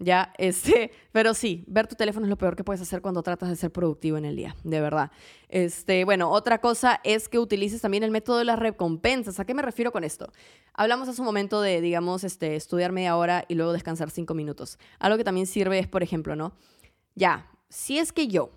Ya, 0.00 0.32
este, 0.38 0.92
pero 1.12 1.34
sí, 1.34 1.64
ver 1.66 1.88
tu 1.88 1.96
teléfono 1.96 2.26
es 2.26 2.30
lo 2.30 2.38
peor 2.38 2.54
que 2.54 2.62
puedes 2.62 2.80
hacer 2.80 3.02
cuando 3.02 3.22
tratas 3.22 3.48
de 3.48 3.56
ser 3.56 3.72
productivo 3.72 4.16
en 4.16 4.24
el 4.24 4.36
día, 4.36 4.54
de 4.62 4.80
verdad. 4.80 5.10
Este, 5.48 6.04
bueno, 6.04 6.30
otra 6.30 6.60
cosa 6.60 7.00
es 7.02 7.28
que 7.28 7.38
utilices 7.38 7.80
también 7.80 8.04
el 8.04 8.10
método 8.10 8.38
de 8.38 8.44
las 8.44 8.58
recompensas. 8.58 9.40
¿A 9.40 9.44
qué 9.44 9.54
me 9.54 9.62
refiero 9.62 9.90
con 9.90 10.04
esto? 10.04 10.30
Hablamos 10.74 11.08
hace 11.08 11.20
un 11.20 11.26
momento 11.26 11.60
de, 11.60 11.80
digamos, 11.80 12.22
este, 12.22 12.54
estudiar 12.54 12.92
media 12.92 13.16
hora 13.16 13.44
y 13.48 13.54
luego 13.54 13.72
descansar 13.72 14.10
cinco 14.10 14.34
minutos. 14.34 14.78
Algo 15.00 15.18
que 15.18 15.24
también 15.24 15.46
sirve 15.46 15.80
es, 15.80 15.88
por 15.88 16.02
ejemplo, 16.04 16.36
¿no? 16.36 16.52
Ya, 17.16 17.50
si 17.68 17.98
es 17.98 18.12
que 18.12 18.28
yo 18.28 18.50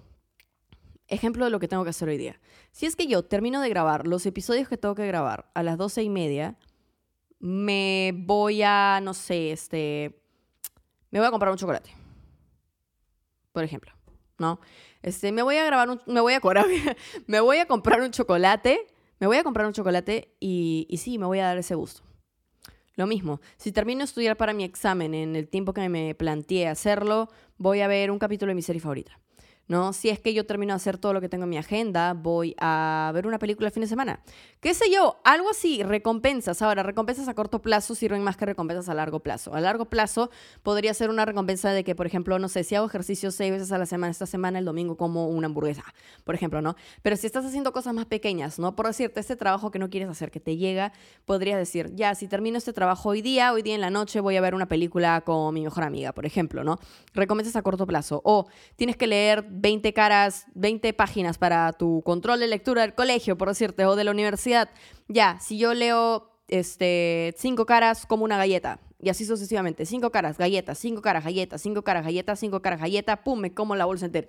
ejemplo 1.12 1.46
de 1.46 1.52
lo 1.52 1.60
que 1.60 1.68
tengo 1.68 1.84
que 1.84 1.92
hacer 1.92 2.10
hoy 2.10 2.18
día. 2.18 2.40
Si 2.72 2.86
es 2.86 2.96
que 2.96 3.06
yo 3.06 3.24
termino 3.24 3.62
de 3.62 3.70
grabar 3.70 4.08
los 4.08 4.26
episodios 4.26 4.68
que 4.68 4.78
tengo 4.78 4.96
que 4.96 5.06
grabar 5.06 5.52
a 5.54 5.62
las 5.62 5.78
doce 5.78 6.02
y 6.02 6.10
media, 6.10 6.58
me 7.40 8.14
voy 8.16 8.64
a, 8.64 9.00
no 9.04 9.14
sé, 9.14 9.52
este, 9.52 10.20
me 11.12 11.20
voy 11.20 11.28
a 11.28 11.32
comprar 11.32 11.52
un 11.52 11.58
chocolate. 11.58 11.92
Por 13.52 13.64
ejemplo, 13.64 13.92
¿no? 14.38 14.60
Este, 15.02 15.32
me 15.32 15.42
voy 15.42 15.58
a 15.58 15.66
grabar 15.66 15.90
un, 15.90 16.02
me 16.08 16.22
voy 16.22 16.34
a 16.34 16.42
me 17.28 17.40
voy 17.42 17.58
a 17.58 17.68
comprar 17.68 18.02
un 18.02 18.12
chocolate, 18.12 18.88
me 19.20 19.28
voy 19.28 19.38
a 19.38 19.44
comprar 19.44 19.68
un 19.68 19.74
chocolate 19.74 20.36
y, 20.40 20.88
y 20.90 20.98
sí, 20.98 21.18
me 21.18 21.26
voy 21.26 21.40
a 21.40 21.48
dar 21.48 21.58
ese 21.58 21.76
gusto. 21.76 22.04
Lo 22.96 23.08
mismo, 23.08 23.42
si 23.58 23.72
termino 23.72 24.00
de 24.00 24.06
estudiar 24.06 24.38
para 24.38 24.54
mi 24.54 24.64
examen 24.64 25.14
en 25.14 25.36
el 25.36 25.48
tiempo 25.48 25.74
que 25.74 25.88
me 25.90 26.14
planteé 26.14 26.68
hacerlo, 26.68 27.30
voy 27.58 27.82
a 27.82 27.88
ver 27.88 28.12
un 28.12 28.20
capítulo 28.20 28.52
de 28.52 28.56
mi 28.56 28.62
serie 28.62 28.82
favorita. 28.82 29.21
¿No? 29.72 29.94
Si 29.94 30.10
es 30.10 30.20
que 30.20 30.34
yo 30.34 30.46
termino 30.46 30.74
de 30.74 30.76
hacer 30.76 30.98
todo 30.98 31.14
lo 31.14 31.22
que 31.22 31.30
tengo 31.30 31.46
en 31.46 31.50
mi 31.50 31.58
agenda, 31.58 32.14
voy 32.14 32.56
a 32.60 33.10
ver 33.14 33.26
una 33.26 33.40
película 33.40 33.70
el 33.70 33.74
fin 33.74 33.80
de 33.80 33.88
semana. 33.88 34.20
¿Qué 34.60 34.74
sé 34.74 34.92
yo? 34.92 35.22
Algo 35.24 35.50
así, 35.50 35.82
recompensas. 35.82 36.62
Ahora, 36.62 36.84
recompensas 36.84 37.30
a 37.30 37.34
corto 37.34 37.62
plazo 37.62 37.96
sirven 37.96 38.22
más 38.22 38.36
que 38.36 38.46
recompensas 38.46 38.90
a 38.90 38.94
largo 38.94 39.22
plazo. 39.22 39.56
A 39.56 39.62
largo 39.62 39.86
plazo 39.86 40.30
podría 40.62 40.94
ser 40.94 41.10
una 41.10 41.24
recompensa 41.24 41.72
de 41.72 41.86
que, 41.86 41.96
por 41.96 42.06
ejemplo, 42.06 42.38
no 42.38 42.50
sé, 42.50 42.66
si 42.66 42.76
hago 42.76 42.86
ejercicio 42.86 43.32
seis 43.32 43.50
veces 43.50 43.72
a 43.72 43.78
la 43.78 43.86
semana, 43.86 44.12
esta 44.12 44.26
semana, 44.26 44.60
el 44.60 44.66
domingo 44.66 44.98
como 44.98 45.30
una 45.30 45.48
hamburguesa, 45.48 45.86
por 46.26 46.36
ejemplo, 46.36 46.62
¿no? 46.62 46.76
Pero 47.02 47.16
si 47.16 47.26
estás 47.26 47.46
haciendo 47.46 47.72
cosas 47.72 47.94
más 47.94 48.06
pequeñas, 48.08 48.60
¿no? 48.60 48.76
Por 48.76 48.88
decirte, 48.88 49.22
este 49.22 49.38
trabajo 49.38 49.72
que 49.72 49.80
no 49.80 49.90
quieres 49.90 50.10
hacer, 50.10 50.32
que 50.32 50.42
te 50.42 50.58
llega, 50.58 50.92
podrías 51.24 51.58
decir, 51.58 51.96
ya, 51.96 52.14
si 52.14 52.28
termino 52.28 52.58
este 52.58 52.74
trabajo 52.74 53.08
hoy 53.08 53.22
día, 53.22 53.54
hoy 53.54 53.62
día 53.62 53.76
en 53.76 53.82
la 53.82 53.90
noche 53.90 54.20
voy 54.20 54.36
a 54.36 54.42
ver 54.42 54.54
una 54.54 54.68
película 54.68 55.22
con 55.22 55.54
mi 55.54 55.62
mejor 55.62 55.86
amiga, 55.86 56.12
por 56.12 56.26
ejemplo, 56.26 56.66
¿no? 56.66 56.78
Recompensas 57.14 57.56
a 57.56 57.62
corto 57.62 57.88
plazo. 57.88 58.22
O 58.26 58.48
tienes 58.76 58.98
que 58.98 59.08
leer 59.08 59.46
20 59.62 59.94
caras, 59.94 60.48
20 60.56 60.92
páginas 60.94 61.38
para 61.38 61.72
tu 61.74 62.02
control 62.04 62.40
de 62.40 62.48
lectura 62.48 62.82
del 62.82 62.96
colegio, 62.96 63.38
por 63.38 63.48
decirte, 63.48 63.86
o 63.86 63.96
de 63.96 64.04
la 64.04 64.12
universidad. 64.12 64.70
Ya, 65.08 65.40
si 65.40 65.60
yo 65.60 65.76
leo 65.76 66.32
este, 66.48 67.36
cinco 67.38 67.68
caras 67.68 68.08
como 68.08 68.24
una 68.24 68.38
galleta, 68.38 68.80
y 69.00 69.10
así 69.10 69.24
sucesivamente, 69.24 69.86
cinco 69.86 70.12
caras, 70.12 70.38
galletas, 70.38 70.80
cinco 70.80 71.02
caras, 71.02 71.24
galletas, 71.24 71.62
cinco 71.62 71.84
caras, 71.84 72.04
galletas, 72.04 72.40
cinco 72.40 72.62
caras, 72.62 72.80
galleta, 72.80 73.24
pum, 73.24 73.40
me 73.40 73.54
como 73.54 73.76
la 73.76 73.86
bolsa 73.86 74.08
entera. 74.08 74.28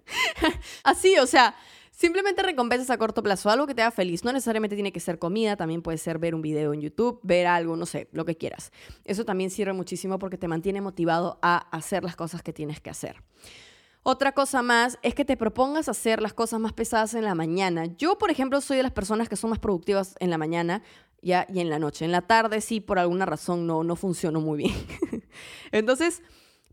así, 0.84 1.18
o 1.18 1.26
sea, 1.26 1.54
Simplemente 1.94 2.42
recompensas 2.42 2.88
a 2.88 2.96
corto 2.96 3.22
plazo, 3.22 3.50
algo 3.50 3.66
que 3.66 3.74
te 3.74 3.82
haga 3.82 3.90
feliz. 3.90 4.24
No 4.24 4.32
necesariamente 4.32 4.74
tiene 4.74 4.92
que 4.92 4.98
ser 4.98 5.18
comida, 5.18 5.56
también 5.56 5.82
puede 5.82 5.98
ser 5.98 6.18
ver 6.18 6.34
un 6.34 6.40
video 6.40 6.72
en 6.72 6.80
YouTube, 6.80 7.20
ver 7.22 7.46
algo, 7.46 7.76
no 7.76 7.84
sé, 7.84 8.08
lo 8.12 8.24
que 8.24 8.34
quieras. 8.34 8.72
Eso 9.04 9.26
también 9.26 9.50
sirve 9.50 9.74
muchísimo 9.74 10.18
porque 10.18 10.38
te 10.38 10.48
mantiene 10.48 10.80
motivado 10.80 11.38
a 11.42 11.58
hacer 11.70 12.02
las 12.02 12.16
cosas 12.16 12.42
que 12.42 12.54
tienes 12.54 12.80
que 12.80 12.88
hacer. 12.88 13.22
Otra 14.04 14.32
cosa 14.32 14.62
más 14.62 14.98
es 15.02 15.14
que 15.14 15.24
te 15.24 15.36
propongas 15.36 15.88
hacer 15.88 16.20
las 16.20 16.34
cosas 16.34 16.58
más 16.58 16.72
pesadas 16.72 17.14
en 17.14 17.24
la 17.24 17.36
mañana. 17.36 17.86
Yo, 17.98 18.18
por 18.18 18.30
ejemplo, 18.30 18.60
soy 18.60 18.76
de 18.76 18.82
las 18.82 18.92
personas 18.92 19.28
que 19.28 19.36
son 19.36 19.50
más 19.50 19.60
productivas 19.60 20.16
en 20.18 20.30
la 20.30 20.38
mañana 20.38 20.82
ya, 21.22 21.46
y 21.48 21.60
en 21.60 21.70
la 21.70 21.78
noche. 21.78 22.04
En 22.04 22.10
la 22.10 22.22
tarde 22.22 22.60
sí, 22.60 22.80
por 22.80 22.98
alguna 22.98 23.26
razón, 23.26 23.66
no, 23.66 23.84
no 23.84 23.94
funciono 23.94 24.40
muy 24.40 24.58
bien. 24.58 24.74
Entonces, 25.72 26.20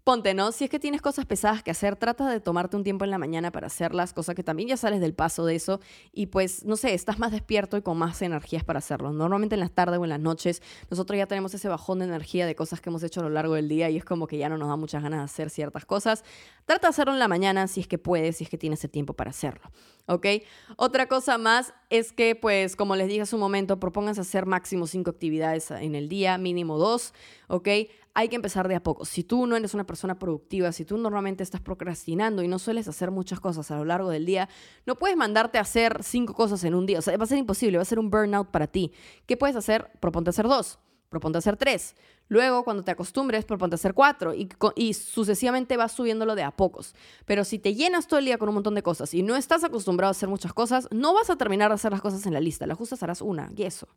ponte, 0.09 0.33
¿no? 0.33 0.51
Si 0.51 0.63
es 0.63 0.71
que 0.71 0.79
tienes 0.79 1.03
cosas 1.03 1.27
pesadas 1.27 1.61
que 1.61 1.69
hacer, 1.69 1.95
trata 1.95 2.27
de 2.27 2.39
tomarte 2.39 2.75
un 2.75 2.83
tiempo 2.83 3.05
en 3.05 3.11
la 3.11 3.19
mañana 3.19 3.51
para 3.51 3.67
hacerlas, 3.67 4.11
cosa 4.11 4.33
que 4.33 4.41
también 4.41 4.69
ya 4.69 4.75
sales 4.75 5.01
del 5.01 5.13
paso 5.13 5.45
de 5.45 5.53
eso 5.53 5.81
y 6.11 6.25
pues, 6.25 6.65
no 6.65 6.77
sé, 6.77 6.95
estás 6.95 7.19
más 7.19 7.31
despierto 7.31 7.77
y 7.77 7.83
con 7.83 7.95
más 7.95 8.19
energías 8.23 8.63
para 8.63 8.79
hacerlo. 8.79 9.13
Normalmente 9.13 9.53
en 9.53 9.59
las 9.59 9.69
tardes 9.69 9.99
o 9.99 10.03
en 10.05 10.09
las 10.09 10.19
noches 10.19 10.63
nosotros 10.89 11.15
ya 11.15 11.27
tenemos 11.27 11.53
ese 11.53 11.69
bajón 11.69 11.99
de 11.99 12.05
energía 12.05 12.47
de 12.47 12.55
cosas 12.55 12.81
que 12.81 12.89
hemos 12.89 13.03
hecho 13.03 13.19
a 13.19 13.23
lo 13.23 13.29
largo 13.29 13.53
del 13.53 13.69
día 13.69 13.91
y 13.91 13.97
es 13.97 14.03
como 14.03 14.25
que 14.25 14.39
ya 14.39 14.49
no 14.49 14.57
nos 14.57 14.67
da 14.69 14.77
muchas 14.77 15.03
ganas 15.03 15.19
de 15.19 15.25
hacer 15.25 15.51
ciertas 15.51 15.85
cosas. 15.85 16.23
Trata 16.65 16.87
de 16.87 16.89
hacerlo 16.89 17.13
en 17.13 17.19
la 17.19 17.27
mañana 17.27 17.67
si 17.67 17.81
es 17.81 17.87
que 17.87 17.99
puedes, 17.99 18.37
si 18.37 18.45
es 18.45 18.49
que 18.49 18.57
tienes 18.57 18.79
ese 18.79 18.87
tiempo 18.87 19.13
para 19.13 19.29
hacerlo, 19.29 19.69
¿ok? 20.07 20.25
Otra 20.75 21.05
cosa 21.05 21.37
más 21.37 21.75
es 21.89 22.13
que, 22.13 22.35
pues, 22.35 22.75
como 22.75 22.95
les 22.95 23.07
dije 23.07 23.21
hace 23.21 23.35
un 23.35 23.41
momento, 23.41 23.79
propónganse 23.79 24.21
hacer 24.21 24.45
máximo 24.45 24.87
cinco 24.87 25.09
actividades 25.09 25.71
en 25.71 25.95
el 25.95 26.09
día, 26.09 26.37
mínimo 26.37 26.77
dos, 26.77 27.13
¿ok? 27.47 27.67
hay 28.19 28.27
que 28.27 28.35
empezar 28.35 28.67
de 28.67 28.75
a 28.75 28.83
poco. 28.83 29.05
Si 29.05 29.23
tú 29.23 29.47
no 29.47 29.55
eres 29.55 29.73
una 29.73 29.85
persona 29.85 30.19
productiva, 30.19 30.71
si 30.71 30.83
tú 30.83 30.97
normalmente 30.97 31.41
estás 31.41 31.61
procrastinando 31.61 32.43
y 32.43 32.49
no 32.49 32.59
sueles 32.59 32.87
hacer 32.89 33.11
muchas 33.11 33.39
cosas 33.39 33.71
a 33.71 33.77
lo 33.77 33.85
largo 33.85 34.09
del 34.09 34.25
día, 34.25 34.49
no 34.85 34.95
puedes 34.95 35.15
mandarte 35.15 35.57
a 35.57 35.61
hacer 35.61 36.03
cinco 36.03 36.33
cosas 36.33 36.63
en 36.65 36.75
un 36.75 36.85
día. 36.85 36.99
O 36.99 37.01
sea, 37.01 37.15
va 37.15 37.23
a 37.23 37.27
ser 37.27 37.37
imposible, 37.37 37.77
va 37.77 37.83
a 37.83 37.85
ser 37.85 37.99
un 37.99 38.09
burnout 38.09 38.49
para 38.49 38.67
ti. 38.67 38.91
¿Qué 39.25 39.37
puedes 39.37 39.55
hacer? 39.55 39.89
Proponte 40.01 40.31
hacer 40.31 40.47
dos, 40.47 40.79
proponte 41.09 41.37
hacer 41.37 41.55
tres. 41.55 41.95
Luego, 42.29 42.63
cuando 42.63 42.83
te 42.83 42.91
acostumbres, 42.91 43.43
proponte 43.43 43.75
hacer 43.75 43.93
cuatro 43.93 44.33
y, 44.33 44.93
sucesivamente 44.93 45.77
vas 45.77 45.91
subiéndolo 45.91 46.35
de 46.35 46.43
a 46.43 46.51
pocos. 46.51 46.95
Pero 47.25 47.43
si 47.43 47.57
te 47.59 47.73
llenas 47.73 48.07
todo 48.07 48.19
el 48.19 48.25
día 48.25 48.37
con 48.37 48.47
un 48.49 48.55
montón 48.55 48.75
de 48.75 48.83
cosas 48.83 49.13
y 49.13 49.23
no 49.23 49.35
estás 49.35 49.63
acostumbrado 49.63 50.09
a 50.09 50.11
hacer 50.11 50.29
muchas 50.29 50.53
cosas, 50.53 50.87
no 50.91 51.13
vas 51.13 51.29
a 51.31 51.35
terminar 51.37 51.69
de 51.69 51.75
hacer 51.75 51.91
las 51.91 52.01
cosas 52.01 52.25
en 52.27 52.33
la 52.33 52.39
lista. 52.39 52.67
La 52.67 52.75
justa 52.75 52.95
harás 53.01 53.21
una 53.21 53.49
y 53.55 53.63
eso. 53.63 53.87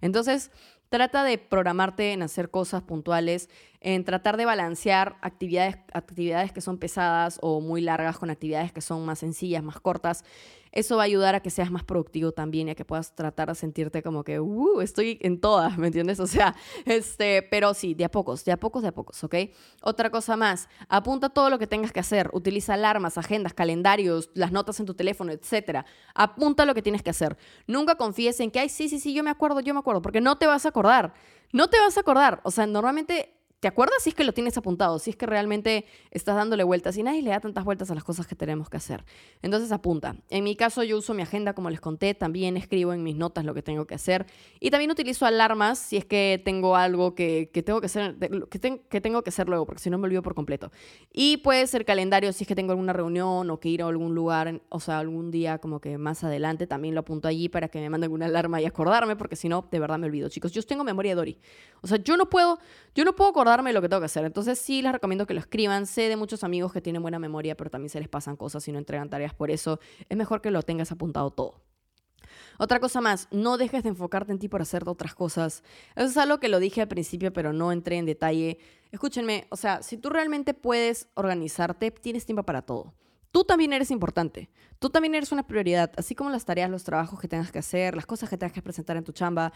Entonces, 0.00 0.50
trata 0.88 1.22
de 1.22 1.36
programarte 1.36 2.12
en 2.12 2.22
hacer 2.22 2.50
cosas 2.50 2.82
puntuales, 2.82 3.50
en 3.80 4.04
tratar 4.04 4.38
de 4.38 4.46
balancear 4.46 5.16
actividades, 5.20 5.76
actividades 5.92 6.52
que 6.52 6.62
son 6.62 6.78
pesadas 6.78 7.38
o 7.42 7.60
muy 7.60 7.82
largas 7.82 8.18
con 8.18 8.30
actividades 8.30 8.72
que 8.72 8.80
son 8.80 9.04
más 9.04 9.18
sencillas, 9.18 9.62
más 9.62 9.80
cortas. 9.80 10.24
Eso 10.72 10.96
va 10.96 11.02
a 11.02 11.06
ayudar 11.06 11.34
a 11.34 11.40
que 11.40 11.50
seas 11.50 11.70
más 11.70 11.84
productivo 11.84 12.32
también 12.32 12.68
y 12.68 12.70
a 12.70 12.74
que 12.74 12.84
puedas 12.84 13.14
tratar 13.14 13.48
de 13.48 13.54
sentirte 13.54 14.02
como 14.02 14.24
que, 14.24 14.40
uh, 14.40 14.80
estoy 14.80 15.18
en 15.20 15.38
todas, 15.40 15.76
¿me 15.76 15.88
entiendes? 15.88 16.18
O 16.18 16.26
sea, 16.26 16.56
este, 16.86 17.42
pero 17.42 17.74
sí, 17.74 17.94
de 17.94 18.06
a 18.06 18.10
pocos, 18.10 18.44
de 18.44 18.52
a 18.52 18.56
pocos, 18.56 18.82
de 18.82 18.88
a 18.88 18.92
pocos, 18.92 19.22
¿ok? 19.22 19.34
Otra 19.82 20.10
cosa 20.10 20.36
más, 20.36 20.68
apunta 20.88 21.28
todo 21.28 21.50
lo 21.50 21.58
que 21.58 21.66
tengas 21.66 21.92
que 21.92 22.00
hacer, 22.00 22.30
utiliza 22.32 22.74
alarmas, 22.74 23.18
agendas, 23.18 23.52
calendarios, 23.52 24.30
las 24.34 24.50
notas 24.50 24.80
en 24.80 24.86
tu 24.86 24.94
teléfono, 24.94 25.30
etc. 25.30 25.84
Apunta 26.14 26.64
lo 26.64 26.74
que 26.74 26.82
tienes 26.82 27.02
que 27.02 27.10
hacer. 27.10 27.36
Nunca 27.66 27.96
confíes 27.96 28.40
en 28.40 28.50
que, 28.50 28.60
ay, 28.60 28.70
sí, 28.70 28.88
sí, 28.88 28.98
sí, 28.98 29.12
yo 29.12 29.22
me 29.22 29.30
acuerdo, 29.30 29.60
yo 29.60 29.74
me 29.74 29.80
acuerdo, 29.80 30.00
porque 30.00 30.20
no 30.20 30.38
te 30.38 30.46
vas 30.46 30.64
a 30.64 30.70
acordar. 30.70 31.12
No 31.52 31.68
te 31.68 31.78
vas 31.78 31.98
a 31.98 32.00
acordar. 32.00 32.40
O 32.44 32.50
sea, 32.50 32.66
normalmente 32.66 33.41
¿Te 33.62 33.68
acuerdas 33.68 34.02
si 34.02 34.08
es 34.08 34.16
que 34.16 34.24
lo 34.24 34.32
tienes 34.32 34.58
apuntado? 34.58 34.98
Si 34.98 35.10
es 35.10 35.14
que 35.14 35.24
realmente 35.24 35.84
estás 36.10 36.34
dándole 36.34 36.64
vueltas 36.64 36.96
y 36.96 37.04
nadie 37.04 37.22
le 37.22 37.30
da 37.30 37.38
tantas 37.38 37.64
vueltas 37.64 37.92
a 37.92 37.94
las 37.94 38.02
cosas 38.02 38.26
que 38.26 38.34
tenemos 38.34 38.68
que 38.68 38.76
hacer. 38.76 39.04
Entonces 39.40 39.70
apunta. 39.70 40.16
En 40.30 40.42
mi 40.42 40.56
caso 40.56 40.82
yo 40.82 40.98
uso 40.98 41.14
mi 41.14 41.22
agenda 41.22 41.52
como 41.52 41.70
les 41.70 41.80
conté, 41.80 42.12
también 42.14 42.56
escribo 42.56 42.92
en 42.92 43.04
mis 43.04 43.14
notas 43.14 43.44
lo 43.44 43.54
que 43.54 43.62
tengo 43.62 43.86
que 43.86 43.94
hacer 43.94 44.26
y 44.58 44.72
también 44.72 44.90
utilizo 44.90 45.26
alarmas 45.26 45.78
si 45.78 45.96
es 45.96 46.04
que 46.04 46.42
tengo 46.44 46.74
algo 46.74 47.14
que, 47.14 47.50
tengo 47.64 47.80
que 47.80 47.86
hacer, 47.86 48.16
que, 48.50 48.80
que 48.80 49.00
tengo 49.00 49.22
que 49.22 49.30
hacer 49.30 49.48
luego, 49.48 49.64
porque 49.64 49.80
si 49.80 49.90
no 49.90 49.98
me 49.98 50.06
olvido 50.06 50.22
por 50.22 50.34
completo. 50.34 50.72
Y 51.12 51.36
puede 51.36 51.64
ser 51.68 51.84
calendario 51.84 52.32
si 52.32 52.42
es 52.42 52.48
que 52.48 52.56
tengo 52.56 52.72
alguna 52.72 52.92
reunión 52.92 53.48
o 53.48 53.60
que 53.60 53.68
ir 53.68 53.82
a 53.82 53.86
algún 53.86 54.12
lugar, 54.12 54.60
o 54.70 54.80
sea, 54.80 54.98
algún 54.98 55.30
día 55.30 55.58
como 55.58 55.78
que 55.78 55.98
más 55.98 56.24
adelante 56.24 56.66
también 56.66 56.96
lo 56.96 57.02
apunto 57.02 57.28
allí 57.28 57.48
para 57.48 57.68
que 57.68 57.78
me 57.78 57.88
manden 57.88 58.10
una 58.10 58.26
alarma 58.26 58.60
y 58.60 58.64
acordarme, 58.64 59.14
porque 59.14 59.36
si 59.36 59.48
no, 59.48 59.68
de 59.70 59.78
verdad 59.78 60.00
me 60.00 60.08
olvido. 60.08 60.28
Chicos, 60.28 60.50
yo 60.50 60.60
tengo 60.64 60.82
memoria 60.82 61.12
de 61.12 61.14
Dory. 61.14 61.38
O 61.80 61.86
sea, 61.86 61.98
yo 61.98 62.16
no 62.16 62.28
puedo, 62.28 62.58
yo 62.96 63.04
no 63.04 63.14
puedo 63.14 63.30
acordar 63.30 63.51
darme 63.52 63.72
lo 63.72 63.80
que 63.80 63.88
tengo 63.88 64.00
que 64.00 64.06
hacer. 64.06 64.24
Entonces 64.24 64.58
sí 64.58 64.82
les 64.82 64.92
recomiendo 64.92 65.26
que 65.26 65.34
lo 65.34 65.40
escriban. 65.40 65.86
Sé 65.86 66.08
de 66.08 66.16
muchos 66.16 66.44
amigos 66.44 66.72
que 66.72 66.80
tienen 66.80 67.02
buena 67.02 67.18
memoria, 67.18 67.56
pero 67.56 67.70
también 67.70 67.90
se 67.90 67.98
les 68.00 68.08
pasan 68.08 68.36
cosas 68.36 68.66
y 68.68 68.72
no 68.72 68.78
entregan 68.78 69.08
tareas. 69.08 69.34
Por 69.34 69.50
eso 69.50 69.80
es 70.08 70.16
mejor 70.16 70.40
que 70.40 70.50
lo 70.50 70.62
tengas 70.62 70.92
apuntado 70.92 71.30
todo. 71.30 71.60
Otra 72.58 72.80
cosa 72.80 73.00
más, 73.00 73.28
no 73.30 73.56
dejes 73.56 73.82
de 73.82 73.90
enfocarte 73.90 74.32
en 74.32 74.38
ti 74.38 74.48
por 74.48 74.62
hacer 74.62 74.88
otras 74.88 75.14
cosas. 75.14 75.62
Eso 75.96 76.06
es 76.06 76.16
algo 76.16 76.38
que 76.38 76.48
lo 76.48 76.60
dije 76.60 76.80
al 76.80 76.88
principio, 76.88 77.32
pero 77.32 77.52
no 77.52 77.72
entré 77.72 77.96
en 77.96 78.06
detalle. 78.06 78.58
Escúchenme, 78.90 79.46
o 79.50 79.56
sea, 79.56 79.82
si 79.82 79.96
tú 79.96 80.10
realmente 80.10 80.54
puedes 80.54 81.08
organizarte, 81.14 81.90
tienes 81.90 82.26
tiempo 82.26 82.42
para 82.42 82.62
todo. 82.62 82.94
Tú 83.30 83.44
también 83.44 83.72
eres 83.72 83.90
importante. 83.90 84.50
Tú 84.78 84.90
también 84.90 85.14
eres 85.14 85.32
una 85.32 85.46
prioridad, 85.46 85.90
así 85.96 86.14
como 86.14 86.28
las 86.28 86.44
tareas, 86.44 86.68
los 86.68 86.84
trabajos 86.84 87.18
que 87.18 87.28
tengas 87.28 87.50
que 87.50 87.58
hacer, 87.58 87.96
las 87.96 88.04
cosas 88.04 88.28
que 88.28 88.36
tengas 88.36 88.52
que 88.52 88.62
presentar 88.62 88.96
en 88.96 89.04
tu 89.04 89.12
chamba 89.12 89.52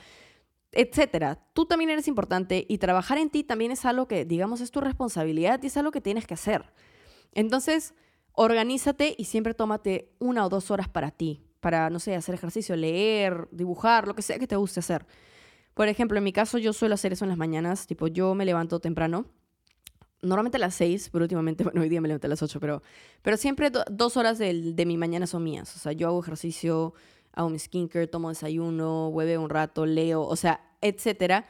etcétera. 0.77 1.39
Tú 1.55 1.67
también 1.67 1.91
eres 1.91 2.07
importante 2.07 2.67
y 2.69 2.79
trabajar 2.79 3.19
en 3.19 3.31
ti 3.31 3.43
también 3.43 3.73
es 3.73 3.85
algo 3.85 4.07
que, 4.07 4.25
digamos, 4.25 4.61
es 4.61 4.71
tu 4.71 4.81
responsabilidad 4.81 5.61
y 5.63 5.67
es 5.67 5.77
algo 5.77 5.91
que 5.91 6.01
tienes 6.01 6.27
que 6.27 6.35
hacer. 6.35 6.73
Entonces, 7.33 7.95
organízate 8.33 9.15
y 9.17 9.25
siempre 9.25 9.55
tómate 9.55 10.13
una 10.19 10.45
o 10.45 10.49
dos 10.49 10.71
horas 10.71 10.89
para 10.89 11.11
ti, 11.11 11.43
para, 11.61 11.91
no 11.91 11.99
sé, 11.99 12.15
hacer 12.15 12.35
ejercicio, 12.35 12.77
leer, 12.77 13.49
dibujar, 13.51 14.07
lo 14.07 14.15
que 14.15 14.23
sea 14.23 14.39
que 14.39 14.47
te 14.47 14.57
guste 14.57 14.81
hacer. 14.81 15.07
Por 15.75 15.89
ejemplo, 15.89 16.19
en 16.19 16.25
mi 16.25 16.33
caso 16.33 16.59
yo 16.59 16.73
suelo 16.73 16.95
hacer 16.95 17.13
eso 17.13 17.25
en 17.25 17.31
las 17.31 17.39
mañanas, 17.39 17.87
tipo 17.87 18.07
yo 18.07 18.35
me 18.35 18.45
levanto 18.45 18.79
temprano, 18.79 19.27
normalmente 20.23 20.57
a 20.57 20.61
las 20.61 20.75
seis, 20.75 21.09
pero 21.11 21.25
últimamente, 21.25 21.65
bueno, 21.65 21.81
hoy 21.81 21.89
día 21.89 22.01
me 22.01 22.09
levanto 22.09 22.27
a 22.27 22.31
las 22.31 22.43
ocho, 22.43 22.61
pero, 22.61 22.83
pero 23.23 23.37
siempre 23.37 23.71
dos 23.91 24.17
horas 24.17 24.39
de, 24.39 24.73
de 24.73 24.87
mi 24.87 24.97
mañana 24.99 25.27
son 25.27 25.43
mías. 25.43 25.75
O 25.75 25.79
sea, 25.79 25.93
yo 25.93 26.09
hago 26.09 26.21
ejercicio, 26.21 26.95
hago 27.33 27.51
mi 27.51 27.59
skincare, 27.59 28.07
tomo 28.07 28.31
desayuno, 28.31 29.09
hueve 29.09 29.39
un 29.39 29.51
rato, 29.51 29.87
leo, 29.87 30.23
o 30.23 30.37
sea, 30.37 30.61
etcétera. 30.81 31.47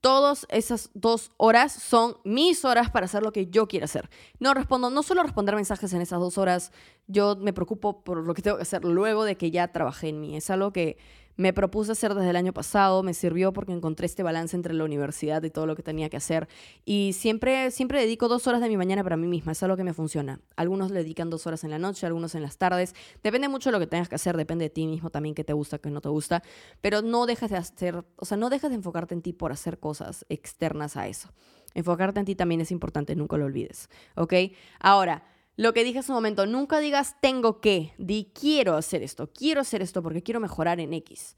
Todas 0.00 0.46
esas 0.50 0.90
dos 0.92 1.32
horas 1.38 1.72
son 1.72 2.18
mis 2.24 2.64
horas 2.64 2.90
para 2.90 3.06
hacer 3.06 3.22
lo 3.22 3.32
que 3.32 3.46
yo 3.46 3.68
quiero 3.68 3.84
hacer. 3.84 4.10
No 4.38 4.52
respondo, 4.52 4.90
no 4.90 5.02
solo 5.02 5.22
responder 5.22 5.54
mensajes 5.56 5.92
en 5.94 6.02
esas 6.02 6.20
dos 6.20 6.36
horas, 6.36 6.72
yo 7.06 7.36
me 7.36 7.54
preocupo 7.54 8.04
por 8.04 8.18
lo 8.26 8.34
que 8.34 8.42
tengo 8.42 8.58
que 8.58 8.64
hacer 8.64 8.84
luego 8.84 9.24
de 9.24 9.36
que 9.36 9.50
ya 9.50 9.68
trabajé 9.68 10.08
en 10.08 10.20
mí. 10.20 10.36
Es 10.36 10.50
algo 10.50 10.72
que 10.72 10.98
me 11.36 11.52
propuse 11.52 11.92
hacer 11.92 12.14
desde 12.14 12.30
el 12.30 12.36
año 12.36 12.52
pasado, 12.52 13.02
me 13.02 13.14
sirvió 13.14 13.52
porque 13.52 13.72
encontré 13.72 14.06
este 14.06 14.22
balance 14.22 14.56
entre 14.56 14.74
la 14.74 14.84
universidad 14.84 15.42
y 15.42 15.50
todo 15.50 15.66
lo 15.66 15.76
que 15.76 15.82
tenía 15.82 16.08
que 16.08 16.16
hacer. 16.16 16.48
Y 16.84 17.12
siempre, 17.14 17.70
siempre 17.70 18.00
dedico 18.00 18.28
dos 18.28 18.46
horas 18.46 18.60
de 18.60 18.68
mi 18.68 18.76
mañana 18.76 19.02
para 19.02 19.16
mí 19.16 19.26
misma, 19.26 19.52
es 19.52 19.62
algo 19.62 19.76
que 19.76 19.84
me 19.84 19.92
funciona. 19.92 20.40
Algunos 20.56 20.90
le 20.90 21.00
dedican 21.00 21.30
dos 21.30 21.46
horas 21.46 21.64
en 21.64 21.70
la 21.70 21.78
noche, 21.78 22.06
algunos 22.06 22.34
en 22.34 22.42
las 22.42 22.58
tardes. 22.58 22.94
Depende 23.22 23.48
mucho 23.48 23.70
de 23.70 23.72
lo 23.72 23.80
que 23.80 23.86
tengas 23.86 24.08
que 24.08 24.14
hacer, 24.14 24.36
depende 24.36 24.64
de 24.64 24.70
ti 24.70 24.86
mismo 24.86 25.10
también, 25.10 25.34
qué 25.34 25.44
te 25.44 25.52
gusta, 25.52 25.78
qué 25.78 25.90
no 25.90 26.00
te 26.00 26.08
gusta. 26.08 26.42
Pero 26.80 27.02
no 27.02 27.26
dejes 27.26 27.50
de 27.50 27.56
hacer, 27.56 28.04
o 28.16 28.24
sea, 28.24 28.36
no 28.36 28.50
dejes 28.50 28.70
de 28.70 28.76
enfocarte 28.76 29.14
en 29.14 29.22
ti 29.22 29.32
por 29.32 29.52
hacer 29.52 29.78
cosas 29.78 30.24
externas 30.28 30.96
a 30.96 31.08
eso. 31.08 31.30
Enfocarte 31.74 32.20
en 32.20 32.26
ti 32.26 32.36
también 32.36 32.60
es 32.60 32.70
importante, 32.70 33.16
nunca 33.16 33.36
lo 33.36 33.46
olvides. 33.46 33.88
¿Ok? 34.14 34.34
Ahora, 34.78 35.24
lo 35.56 35.72
que 35.72 35.84
dije 35.84 36.00
hace 36.00 36.10
un 36.12 36.16
momento, 36.16 36.46
nunca 36.46 36.78
digas 36.80 37.16
tengo 37.20 37.60
que, 37.60 37.94
di 37.98 38.32
quiero 38.38 38.76
hacer 38.76 39.02
esto, 39.02 39.30
quiero 39.32 39.60
hacer 39.60 39.82
esto 39.82 40.02
porque 40.02 40.22
quiero 40.22 40.40
mejorar 40.40 40.80
en 40.80 40.92
X. 40.94 41.36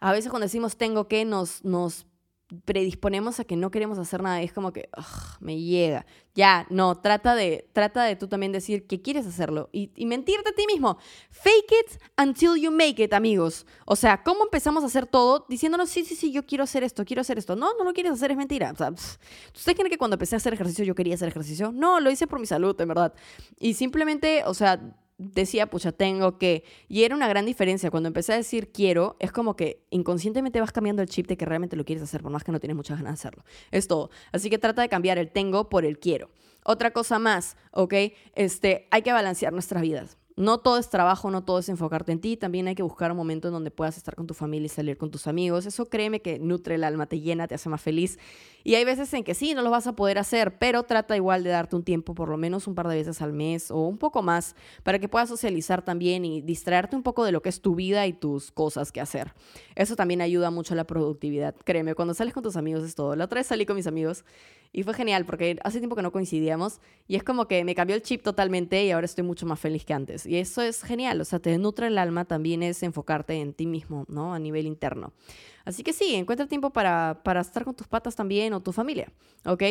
A 0.00 0.12
veces 0.12 0.30
cuando 0.30 0.44
decimos 0.44 0.76
tengo 0.76 1.08
que, 1.08 1.24
nos, 1.24 1.64
nos 1.64 2.06
predisponemos 2.64 3.40
a 3.40 3.44
que 3.44 3.56
no 3.56 3.70
queremos 3.70 3.98
hacer 3.98 4.22
nada 4.22 4.42
es 4.42 4.52
como 4.52 4.72
que 4.72 4.88
me 5.40 5.60
llega. 5.60 6.06
Ya, 6.34 6.66
no, 6.68 6.96
trata 7.00 7.34
de, 7.34 7.68
trata 7.72 8.04
de 8.04 8.16
tú 8.16 8.26
también 8.26 8.50
decir 8.50 8.86
que 8.86 9.00
quieres 9.00 9.26
hacerlo 9.26 9.68
y, 9.72 9.92
y, 9.94 10.06
mentirte 10.06 10.50
a 10.50 10.52
ti 10.52 10.66
mismo. 10.66 10.98
Fake 11.30 11.72
it 11.80 12.00
until 12.20 12.56
you 12.60 12.72
make 12.72 13.02
it, 13.02 13.12
amigos. 13.12 13.66
O 13.86 13.94
sea, 13.94 14.22
¿cómo 14.22 14.44
empezamos 14.44 14.82
a 14.82 14.86
hacer 14.86 15.06
todo 15.06 15.46
diciéndonos, 15.48 15.90
sí, 15.90 16.04
sí, 16.04 16.16
sí, 16.16 16.32
yo 16.32 16.44
quiero 16.44 16.64
hacer 16.64 16.82
esto, 16.82 17.04
quiero 17.04 17.20
hacer 17.20 17.38
esto? 17.38 17.54
No, 17.54 17.76
no 17.78 17.84
lo 17.84 17.92
quieres 17.92 18.12
hacer, 18.12 18.32
es 18.32 18.36
mentira. 18.36 18.72
O 18.72 18.76
sea, 18.76 18.90
¿ustedes 18.90 19.76
creen 19.76 19.90
que 19.90 19.98
cuando 19.98 20.14
empecé 20.16 20.34
a 20.34 20.38
hacer 20.38 20.54
ejercicio 20.54 20.84
yo 20.84 20.94
quería 20.94 21.14
hacer 21.14 21.28
ejercicio? 21.28 21.70
No, 21.72 22.00
lo 22.00 22.10
hice 22.10 22.26
por 22.26 22.40
mi 22.40 22.46
salud, 22.46 22.78
en 22.80 22.88
verdad. 22.88 23.14
Y 23.60 23.74
simplemente, 23.74 24.42
o 24.44 24.54
sea, 24.54 24.80
decía, 25.18 25.68
pucha, 25.68 25.92
tengo 25.92 26.38
que. 26.38 26.64
Y 26.88 27.04
era 27.04 27.14
una 27.14 27.28
gran 27.28 27.46
diferencia. 27.46 27.90
Cuando 27.90 28.08
empecé 28.08 28.32
a 28.32 28.36
decir 28.36 28.72
quiero, 28.72 29.16
es 29.20 29.32
como 29.32 29.56
que 29.56 29.84
inconscientemente 29.90 30.60
vas 30.60 30.72
cambiando 30.72 31.02
el 31.02 31.08
chip 31.08 31.26
de 31.26 31.36
que 31.36 31.44
realmente 31.44 31.76
lo 31.76 31.84
quieres 31.84 32.02
hacer, 32.02 32.22
por 32.22 32.32
más 32.32 32.44
que 32.44 32.52
no 32.52 32.60
tienes 32.60 32.76
muchas 32.76 32.98
ganas 32.98 33.12
de 33.12 33.28
hacerlo. 33.28 33.44
Es 33.70 33.88
todo. 33.88 34.10
Así 34.32 34.50
que 34.50 34.58
trata 34.58 34.82
de 34.82 34.88
cambiar 34.88 35.18
el 35.18 35.30
tengo 35.30 35.68
por 35.68 35.84
el 35.84 35.98
quiero. 35.98 36.30
Otra 36.64 36.92
cosa 36.92 37.18
más, 37.18 37.56
¿ok? 37.72 37.94
Este, 38.34 38.88
hay 38.90 39.02
que 39.02 39.12
balancear 39.12 39.52
nuestras 39.52 39.82
vidas. 39.82 40.16
No 40.36 40.58
todo 40.58 40.78
es 40.78 40.90
trabajo, 40.90 41.30
no 41.30 41.44
todo 41.44 41.60
es 41.60 41.68
enfocarte 41.68 42.10
en 42.10 42.20
ti, 42.20 42.36
también 42.36 42.66
hay 42.66 42.74
que 42.74 42.82
buscar 42.82 43.12
un 43.12 43.16
momento 43.16 43.46
en 43.46 43.54
donde 43.54 43.70
puedas 43.70 43.96
estar 43.96 44.16
con 44.16 44.26
tu 44.26 44.34
familia 44.34 44.66
y 44.66 44.68
salir 44.68 44.98
con 44.98 45.12
tus 45.12 45.28
amigos. 45.28 45.64
Eso 45.64 45.86
créeme 45.86 46.22
que 46.22 46.40
nutre 46.40 46.74
el 46.74 46.82
alma, 46.82 47.06
te 47.06 47.20
llena, 47.20 47.46
te 47.46 47.54
hace 47.54 47.68
más 47.68 47.80
feliz. 47.80 48.18
Y 48.64 48.74
hay 48.74 48.84
veces 48.84 49.14
en 49.14 49.22
que 49.22 49.34
sí, 49.34 49.54
no 49.54 49.62
lo 49.62 49.70
vas 49.70 49.86
a 49.86 49.94
poder 49.94 50.18
hacer, 50.18 50.58
pero 50.58 50.82
trata 50.82 51.14
igual 51.14 51.44
de 51.44 51.50
darte 51.50 51.76
un 51.76 51.84
tiempo, 51.84 52.14
por 52.14 52.30
lo 52.30 52.36
menos 52.36 52.66
un 52.66 52.74
par 52.74 52.88
de 52.88 52.96
veces 52.96 53.22
al 53.22 53.32
mes 53.32 53.70
o 53.70 53.86
un 53.86 53.96
poco 53.96 54.22
más, 54.22 54.56
para 54.82 54.98
que 54.98 55.08
puedas 55.08 55.28
socializar 55.28 55.82
también 55.82 56.24
y 56.24 56.40
distraerte 56.40 56.96
un 56.96 57.04
poco 57.04 57.24
de 57.24 57.30
lo 57.30 57.40
que 57.40 57.50
es 57.50 57.60
tu 57.60 57.76
vida 57.76 58.04
y 58.08 58.12
tus 58.12 58.50
cosas 58.50 58.90
que 58.90 59.00
hacer. 59.00 59.34
Eso 59.76 59.94
también 59.94 60.20
ayuda 60.20 60.50
mucho 60.50 60.74
a 60.74 60.76
la 60.76 60.84
productividad. 60.84 61.54
Créeme, 61.64 61.94
cuando 61.94 62.12
sales 62.12 62.34
con 62.34 62.42
tus 62.42 62.56
amigos 62.56 62.82
es 62.82 62.96
todo. 62.96 63.14
La 63.14 63.26
otra 63.26 63.38
vez 63.38 63.46
salí 63.46 63.66
con 63.66 63.76
mis 63.76 63.86
amigos 63.86 64.24
y 64.72 64.82
fue 64.82 64.92
genial 64.92 65.24
porque 65.24 65.56
hace 65.62 65.78
tiempo 65.78 65.94
que 65.94 66.02
no 66.02 66.10
coincidíamos 66.10 66.80
y 67.06 67.14
es 67.14 67.22
como 67.22 67.46
que 67.46 67.62
me 67.64 67.76
cambió 67.76 67.94
el 67.94 68.02
chip 68.02 68.22
totalmente 68.22 68.84
y 68.84 68.90
ahora 68.90 69.04
estoy 69.04 69.22
mucho 69.22 69.46
más 69.46 69.60
feliz 69.60 69.84
que 69.84 69.94
antes. 69.94 70.23
Y 70.26 70.36
eso 70.36 70.62
es 70.62 70.82
genial, 70.82 71.20
o 71.20 71.24
sea, 71.24 71.38
te 71.38 71.56
nutre 71.58 71.88
el 71.88 71.98
alma, 71.98 72.24
también 72.24 72.62
es 72.62 72.82
enfocarte 72.82 73.34
en 73.34 73.52
ti 73.52 73.66
mismo, 73.66 74.04
¿no? 74.08 74.34
A 74.34 74.38
nivel 74.38 74.66
interno. 74.66 75.12
Así 75.64 75.82
que 75.82 75.92
sí, 75.92 76.14
encuentra 76.14 76.46
tiempo 76.46 76.70
para, 76.70 77.20
para 77.24 77.40
estar 77.40 77.64
con 77.64 77.74
tus 77.74 77.86
patas 77.86 78.14
también 78.14 78.52
o 78.52 78.60
tu 78.60 78.72
familia, 78.72 79.10
¿ok? 79.46 79.62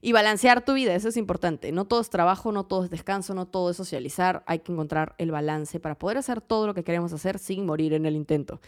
Y 0.00 0.12
balancear 0.12 0.64
tu 0.64 0.72
vida, 0.72 0.94
eso 0.94 1.08
es 1.08 1.16
importante. 1.16 1.72
No 1.72 1.84
todo 1.84 2.00
es 2.00 2.10
trabajo, 2.10 2.52
no 2.52 2.64
todo 2.64 2.84
es 2.84 2.90
descanso, 2.90 3.34
no 3.34 3.46
todo 3.46 3.70
es 3.70 3.76
socializar. 3.76 4.42
Hay 4.46 4.60
que 4.60 4.72
encontrar 4.72 5.14
el 5.18 5.30
balance 5.30 5.78
para 5.78 5.98
poder 5.98 6.18
hacer 6.18 6.40
todo 6.40 6.66
lo 6.66 6.74
que 6.74 6.84
queremos 6.84 7.12
hacer 7.12 7.38
sin 7.38 7.66
morir 7.66 7.92
en 7.92 8.06
el 8.06 8.16
intento, 8.16 8.60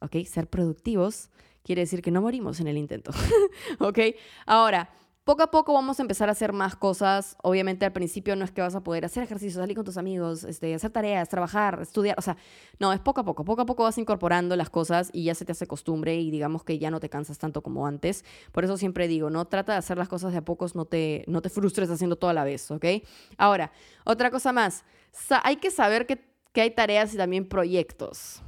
¿ok? 0.00 0.24
Ser 0.24 0.46
productivos 0.46 1.30
quiere 1.62 1.82
decir 1.82 2.02
que 2.02 2.10
no 2.10 2.22
morimos 2.22 2.60
en 2.60 2.68
el 2.68 2.78
intento, 2.78 3.10
¿ok? 3.78 3.98
Ahora, 4.46 4.90
poco 5.30 5.44
a 5.44 5.50
poco 5.52 5.72
vamos 5.72 6.00
a 6.00 6.02
empezar 6.02 6.28
a 6.28 6.32
hacer 6.32 6.52
más 6.52 6.74
cosas. 6.74 7.36
Obviamente 7.44 7.86
al 7.86 7.92
principio 7.92 8.34
no 8.34 8.44
es 8.44 8.50
que 8.50 8.62
vas 8.62 8.74
a 8.74 8.82
poder 8.82 9.04
hacer 9.04 9.22
ejercicio, 9.22 9.60
salir 9.60 9.76
con 9.76 9.84
tus 9.84 9.96
amigos, 9.96 10.42
este, 10.42 10.74
hacer 10.74 10.90
tareas, 10.90 11.28
trabajar, 11.28 11.78
estudiar. 11.80 12.16
O 12.18 12.22
sea, 12.22 12.36
no, 12.80 12.92
es 12.92 12.98
poco 12.98 13.20
a 13.20 13.24
poco. 13.24 13.44
Poco 13.44 13.62
a 13.62 13.64
poco 13.64 13.84
vas 13.84 13.96
incorporando 13.96 14.56
las 14.56 14.70
cosas 14.70 15.08
y 15.12 15.22
ya 15.22 15.36
se 15.36 15.44
te 15.44 15.52
hace 15.52 15.68
costumbre 15.68 16.16
y 16.16 16.32
digamos 16.32 16.64
que 16.64 16.80
ya 16.80 16.90
no 16.90 16.98
te 16.98 17.08
cansas 17.08 17.38
tanto 17.38 17.62
como 17.62 17.86
antes. 17.86 18.24
Por 18.50 18.64
eso 18.64 18.76
siempre 18.76 19.06
digo, 19.06 19.30
no 19.30 19.44
trata 19.44 19.70
de 19.70 19.78
hacer 19.78 19.98
las 19.98 20.08
cosas 20.08 20.32
de 20.32 20.38
a 20.38 20.44
pocos, 20.44 20.74
no 20.74 20.84
te, 20.84 21.22
no 21.28 21.42
te 21.42 21.48
frustres 21.48 21.90
haciendo 21.90 22.16
todo 22.16 22.30
a 22.30 22.34
la 22.34 22.42
vez, 22.42 22.68
¿ok? 22.68 22.86
Ahora, 23.38 23.70
otra 24.04 24.32
cosa 24.32 24.52
más. 24.52 24.82
hay 25.44 25.58
que 25.58 25.70
saber 25.70 26.06
que, 26.06 26.24
que 26.52 26.62
hay 26.62 26.72
tareas 26.72 27.14
y 27.14 27.16
también 27.16 27.48
proyectos. 27.48 28.42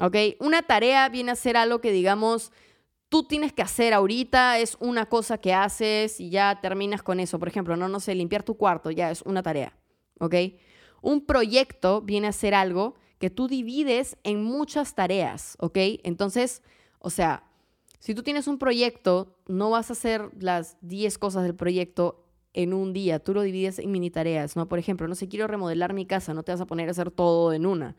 ¿Ok? 0.00 0.16
Una 0.40 0.62
tarea 0.62 1.08
viene 1.08 1.30
a 1.30 1.36
ser 1.36 1.56
algo 1.56 1.80
que 1.80 1.92
digamos 1.92 2.50
tú 3.08 3.24
tienes 3.24 3.52
que 3.52 3.62
hacer 3.62 3.94
ahorita, 3.94 4.58
es 4.58 4.76
una 4.80 5.06
cosa 5.06 5.38
que 5.38 5.54
haces 5.54 6.20
y 6.20 6.30
ya 6.30 6.60
terminas 6.60 7.02
con 7.02 7.20
eso. 7.20 7.38
Por 7.38 7.48
ejemplo, 7.48 7.76
no, 7.76 7.88
no 7.88 8.00
sé, 8.00 8.14
limpiar 8.14 8.42
tu 8.42 8.56
cuarto, 8.56 8.90
ya 8.90 9.10
es 9.10 9.22
una 9.22 9.42
tarea, 9.42 9.76
¿ok? 10.20 10.34
Un 11.00 11.24
proyecto 11.24 12.02
viene 12.02 12.28
a 12.28 12.32
ser 12.32 12.54
algo 12.54 12.96
que 13.18 13.30
tú 13.30 13.48
divides 13.48 14.16
en 14.22 14.42
muchas 14.42 14.94
tareas, 14.94 15.56
¿ok? 15.60 15.76
Entonces, 16.04 16.62
o 16.98 17.10
sea, 17.10 17.44
si 17.98 18.14
tú 18.14 18.22
tienes 18.22 18.46
un 18.46 18.58
proyecto, 18.58 19.36
no 19.46 19.70
vas 19.70 19.90
a 19.90 19.94
hacer 19.94 20.30
las 20.38 20.76
10 20.82 21.18
cosas 21.18 21.42
del 21.42 21.54
proyecto 21.54 22.24
en 22.52 22.72
un 22.72 22.92
día, 22.92 23.18
tú 23.18 23.34
lo 23.34 23.42
divides 23.42 23.78
en 23.78 23.90
mini 23.90 24.10
tareas, 24.10 24.56
¿no? 24.56 24.68
Por 24.68 24.78
ejemplo, 24.78 25.06
no 25.08 25.14
sé, 25.14 25.28
quiero 25.28 25.46
remodelar 25.46 25.92
mi 25.94 26.06
casa, 26.06 26.34
no 26.34 26.42
te 26.42 26.52
vas 26.52 26.60
a 26.60 26.66
poner 26.66 26.88
a 26.88 26.92
hacer 26.92 27.10
todo 27.10 27.52
en 27.52 27.66
una, 27.66 27.96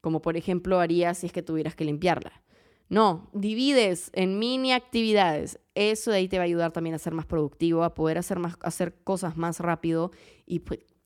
como 0.00 0.22
por 0.22 0.36
ejemplo 0.36 0.80
harías 0.80 1.18
si 1.18 1.26
es 1.26 1.32
que 1.32 1.42
tuvieras 1.42 1.74
que 1.74 1.84
limpiarla. 1.84 2.42
No, 2.90 3.30
divides 3.32 4.10
en 4.12 4.38
mini 4.38 4.72
actividades. 4.72 5.58
Eso 5.74 6.10
de 6.10 6.18
ahí 6.18 6.28
te 6.28 6.36
va 6.36 6.42
a 6.42 6.44
ayudar 6.44 6.72
también 6.72 6.94
a 6.94 6.98
ser 6.98 7.14
más 7.14 7.24
productivo, 7.24 7.84
a 7.84 7.94
poder 7.94 8.18
hacer, 8.18 8.38
más, 8.38 8.56
hacer 8.60 8.94
cosas 9.02 9.38
más 9.38 9.60
rápido 9.60 10.10
y, 10.44 10.62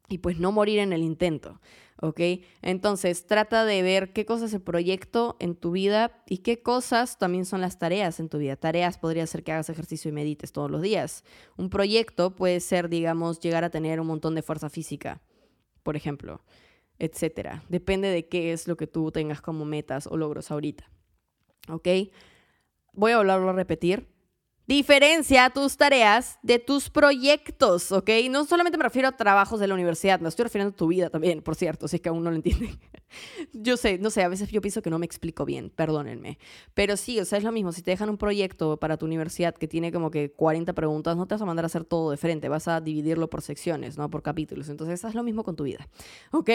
y 0.09 0.19
pues 0.19 0.41
no 0.41 0.51
morir 0.51 0.81
en 0.81 0.93
el 0.93 1.03
intento. 1.03 1.61
¿ok? 2.01 2.21
Entonces, 2.63 3.27
trata 3.27 3.65
de 3.65 3.83
ver 3.83 4.13
qué 4.13 4.27
cosas 4.27 4.51
es 4.51 4.55
el 4.55 4.63
proyecto 4.63 5.37
en 5.41 5.55
tu 5.55 5.71
vida 5.73 6.23
y 6.27 6.39
qué 6.39 6.63
cosas 6.63 7.19
también 7.19 7.45
son 7.45 7.61
las 7.61 7.79
tareas 7.79 8.21
en 8.21 8.29
tu 8.29 8.39
vida. 8.39 8.57
Tareas 8.57 8.99
podría 8.99 9.27
ser 9.27 9.43
que 9.43 9.53
hagas 9.53 9.71
ejercicio 9.71 10.09
y 10.09 10.13
medites 10.13 10.53
todos 10.53 10.71
los 10.71 10.83
días. 10.83 11.25
Un 11.57 11.71
proyecto 11.71 12.35
puede 12.35 12.61
ser, 12.61 12.89
digamos, 12.89 13.41
llegar 13.41 13.65
a 13.65 13.71
tener 13.71 14.01
un 14.01 14.07
montón 14.07 14.35
de 14.35 14.43
fuerza 14.43 14.69
física, 14.69 15.23
por 15.83 15.97
ejemplo, 15.97 16.43
etcétera. 16.99 17.65
Depende 17.69 18.09
de 18.09 18.29
qué 18.29 18.53
es 18.53 18.69
lo 18.69 18.77
que 18.77 18.87
tú 18.87 19.11
tengas 19.11 19.41
como 19.41 19.65
metas 19.65 20.07
o 20.07 20.17
logros 20.17 20.51
ahorita, 20.51 20.91
¿ok? 21.69 21.89
Voy 22.93 23.13
a 23.13 23.19
volverlo 23.19 23.51
a 23.51 23.53
repetir. 23.53 24.09
Diferencia 24.67 25.51
tus 25.51 25.77
tareas 25.77 26.39
de 26.43 26.59
tus 26.59 26.89
proyectos, 26.89 27.93
¿ok? 27.93 28.09
No 28.31 28.47
solamente 28.47 28.79
me 28.79 28.85
refiero 28.85 29.09
a 29.09 29.13
trabajos 29.13 29.61
de 29.61 29.67
la 29.67 29.75
universidad, 29.75 30.21
me 30.21 30.29
estoy 30.31 30.45
refiriendo 30.45 30.73
a 30.73 30.77
tu 30.77 30.87
vida 30.87 31.11
también, 31.11 31.43
por 31.43 31.55
cierto, 31.55 31.87
si 31.87 31.97
es 31.97 32.03
que 32.03 32.09
aún 32.09 32.25
no 32.25 32.31
lo 32.31 32.37
entienden. 32.37 32.79
yo 33.53 33.77
sé, 33.77 33.99
no 33.99 34.09
sé, 34.09 34.23
a 34.23 34.29
veces 34.29 34.51
yo 34.51 34.63
pienso 34.63 34.81
que 34.81 34.89
no 34.89 34.99
me 34.99 35.05
explico 35.05 35.45
bien, 35.45 35.69
perdónenme. 35.69 36.39
Pero 36.73 36.97
sí, 36.97 37.21
o 37.21 37.27
sea, 37.27 37.37
es 37.37 37.45
lo 37.45 37.53
mismo, 37.53 37.73
si 37.73 37.83
te 37.83 37.91
dejan 37.91 38.09
un 38.09 38.17
proyecto 38.17 38.79
para 38.79 38.97
tu 38.97 39.05
universidad 39.05 39.55
que 39.55 39.69
tiene 39.69 39.93
como 39.93 40.11
que 40.11 40.33
40 40.33 40.73
preguntas, 40.73 41.15
no 41.15 41.27
te 41.27 41.35
vas 41.35 41.43
a 41.43 41.45
mandar 41.45 41.67
a 41.67 41.67
hacer 41.67 41.85
todo 41.85 42.11
de 42.11 42.17
frente, 42.17 42.49
vas 42.49 42.67
a 42.67 42.81
dividirlo 42.81 43.29
por 43.29 43.43
secciones, 43.43 43.99
¿no? 43.99 44.09
Por 44.09 44.23
capítulos. 44.23 44.71
Entonces, 44.71 45.05
haz 45.05 45.15
lo 45.15 45.23
mismo 45.23 45.45
con 45.45 45.57
tu 45.57 45.65
vida, 45.65 45.87
¿ok? 46.31 46.51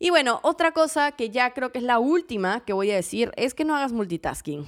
Y 0.00 0.10
bueno, 0.10 0.38
otra 0.42 0.72
cosa 0.72 1.12
que 1.12 1.30
ya 1.30 1.52
creo 1.54 1.72
que 1.72 1.78
es 1.78 1.84
la 1.84 1.98
última 1.98 2.60
que 2.64 2.72
voy 2.72 2.90
a 2.92 2.94
decir 2.94 3.32
es 3.36 3.54
que 3.54 3.64
no 3.64 3.74
hagas 3.74 3.92
multitasking. 3.92 4.64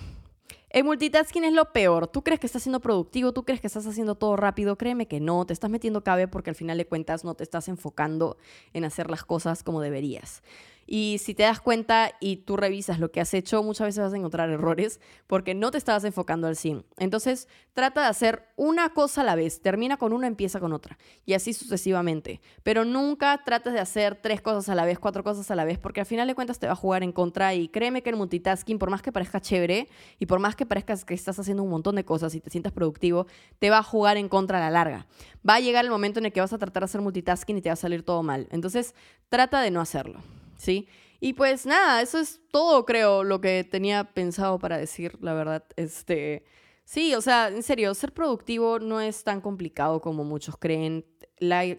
El 0.70 0.84
multitasking 0.84 1.44
es 1.44 1.52
lo 1.52 1.72
peor. 1.72 2.06
Tú 2.06 2.22
crees 2.22 2.40
que 2.40 2.46
estás 2.46 2.62
siendo 2.62 2.80
productivo, 2.80 3.32
tú 3.32 3.44
crees 3.44 3.60
que 3.60 3.66
estás 3.66 3.86
haciendo 3.86 4.14
todo 4.14 4.36
rápido. 4.36 4.76
Créeme 4.76 5.06
que 5.06 5.20
no, 5.20 5.44
te 5.44 5.52
estás 5.52 5.70
metiendo 5.70 6.02
cabe 6.02 6.28
porque 6.28 6.50
al 6.50 6.56
final 6.56 6.78
de 6.78 6.86
cuentas 6.86 7.24
no 7.24 7.34
te 7.34 7.44
estás 7.44 7.68
enfocando 7.68 8.38
en 8.72 8.84
hacer 8.84 9.10
las 9.10 9.24
cosas 9.24 9.62
como 9.62 9.80
deberías. 9.80 10.42
Y 10.92 11.18
si 11.18 11.34
te 11.34 11.44
das 11.44 11.60
cuenta 11.60 12.10
y 12.18 12.38
tú 12.38 12.56
revisas 12.56 12.98
lo 12.98 13.12
que 13.12 13.20
has 13.20 13.32
hecho, 13.32 13.62
muchas 13.62 13.86
veces 13.86 14.02
vas 14.02 14.12
a 14.12 14.16
encontrar 14.16 14.50
errores 14.50 14.98
porque 15.28 15.54
no 15.54 15.70
te 15.70 15.78
estabas 15.78 16.02
enfocando 16.02 16.48
al 16.48 16.56
100. 16.56 16.84
Entonces, 16.98 17.46
trata 17.74 18.00
de 18.00 18.08
hacer 18.08 18.48
una 18.56 18.88
cosa 18.88 19.20
a 19.20 19.24
la 19.24 19.36
vez. 19.36 19.62
Termina 19.62 19.98
con 19.98 20.12
una, 20.12 20.26
empieza 20.26 20.58
con 20.58 20.72
otra. 20.72 20.98
Y 21.24 21.34
así 21.34 21.52
sucesivamente. 21.52 22.40
Pero 22.64 22.84
nunca 22.84 23.40
trates 23.44 23.72
de 23.72 23.78
hacer 23.78 24.16
tres 24.20 24.42
cosas 24.42 24.68
a 24.68 24.74
la 24.74 24.84
vez, 24.84 24.98
cuatro 24.98 25.22
cosas 25.22 25.48
a 25.52 25.54
la 25.54 25.64
vez, 25.64 25.78
porque 25.78 26.00
al 26.00 26.06
final 26.06 26.26
de 26.26 26.34
cuentas 26.34 26.58
te 26.58 26.66
va 26.66 26.72
a 26.72 26.76
jugar 26.76 27.04
en 27.04 27.12
contra. 27.12 27.54
Y 27.54 27.68
créeme 27.68 28.02
que 28.02 28.10
el 28.10 28.16
multitasking, 28.16 28.80
por 28.80 28.90
más 28.90 29.00
que 29.00 29.12
parezca 29.12 29.40
chévere 29.40 29.86
y 30.18 30.26
por 30.26 30.40
más 30.40 30.56
que 30.56 30.66
parezca 30.66 30.96
que 30.96 31.14
estás 31.14 31.38
haciendo 31.38 31.62
un 31.62 31.70
montón 31.70 31.94
de 31.94 32.04
cosas 32.04 32.34
y 32.34 32.40
te 32.40 32.50
sientas 32.50 32.72
productivo, 32.72 33.28
te 33.60 33.70
va 33.70 33.78
a 33.78 33.84
jugar 33.84 34.16
en 34.16 34.28
contra 34.28 34.58
a 34.58 34.60
la 34.60 34.70
larga. 34.70 35.06
Va 35.48 35.54
a 35.54 35.60
llegar 35.60 35.84
el 35.84 35.90
momento 35.92 36.18
en 36.18 36.26
el 36.26 36.32
que 36.32 36.40
vas 36.40 36.52
a 36.52 36.58
tratar 36.58 36.80
de 36.80 36.86
hacer 36.86 37.00
multitasking 37.00 37.58
y 37.58 37.62
te 37.62 37.68
va 37.68 37.74
a 37.74 37.76
salir 37.76 38.02
todo 38.02 38.24
mal. 38.24 38.48
Entonces, 38.50 38.96
trata 39.28 39.60
de 39.60 39.70
no 39.70 39.80
hacerlo. 39.80 40.20
¿Sí? 40.60 40.88
Y 41.20 41.32
pues 41.34 41.66
nada, 41.66 42.02
eso 42.02 42.18
es 42.18 42.40
todo, 42.50 42.84
creo, 42.86 43.24
lo 43.24 43.40
que 43.40 43.64
tenía 43.64 44.04
pensado 44.04 44.58
para 44.58 44.78
decir, 44.78 45.18
la 45.20 45.34
verdad. 45.34 45.64
Este, 45.76 46.44
sí, 46.84 47.14
o 47.14 47.20
sea, 47.20 47.48
en 47.48 47.62
serio, 47.62 47.94
ser 47.94 48.12
productivo 48.12 48.78
no 48.78 49.00
es 49.00 49.24
tan 49.24 49.40
complicado 49.40 50.00
como 50.00 50.24
muchos 50.24 50.56
creen. 50.56 51.04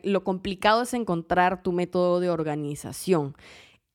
lo 0.03 0.23
complicado 0.23 0.83
es 0.83 0.93
encontrar 0.93 1.63
tu 1.63 1.71
método 1.71 2.19
de 2.19 2.29
organización. 2.29 3.35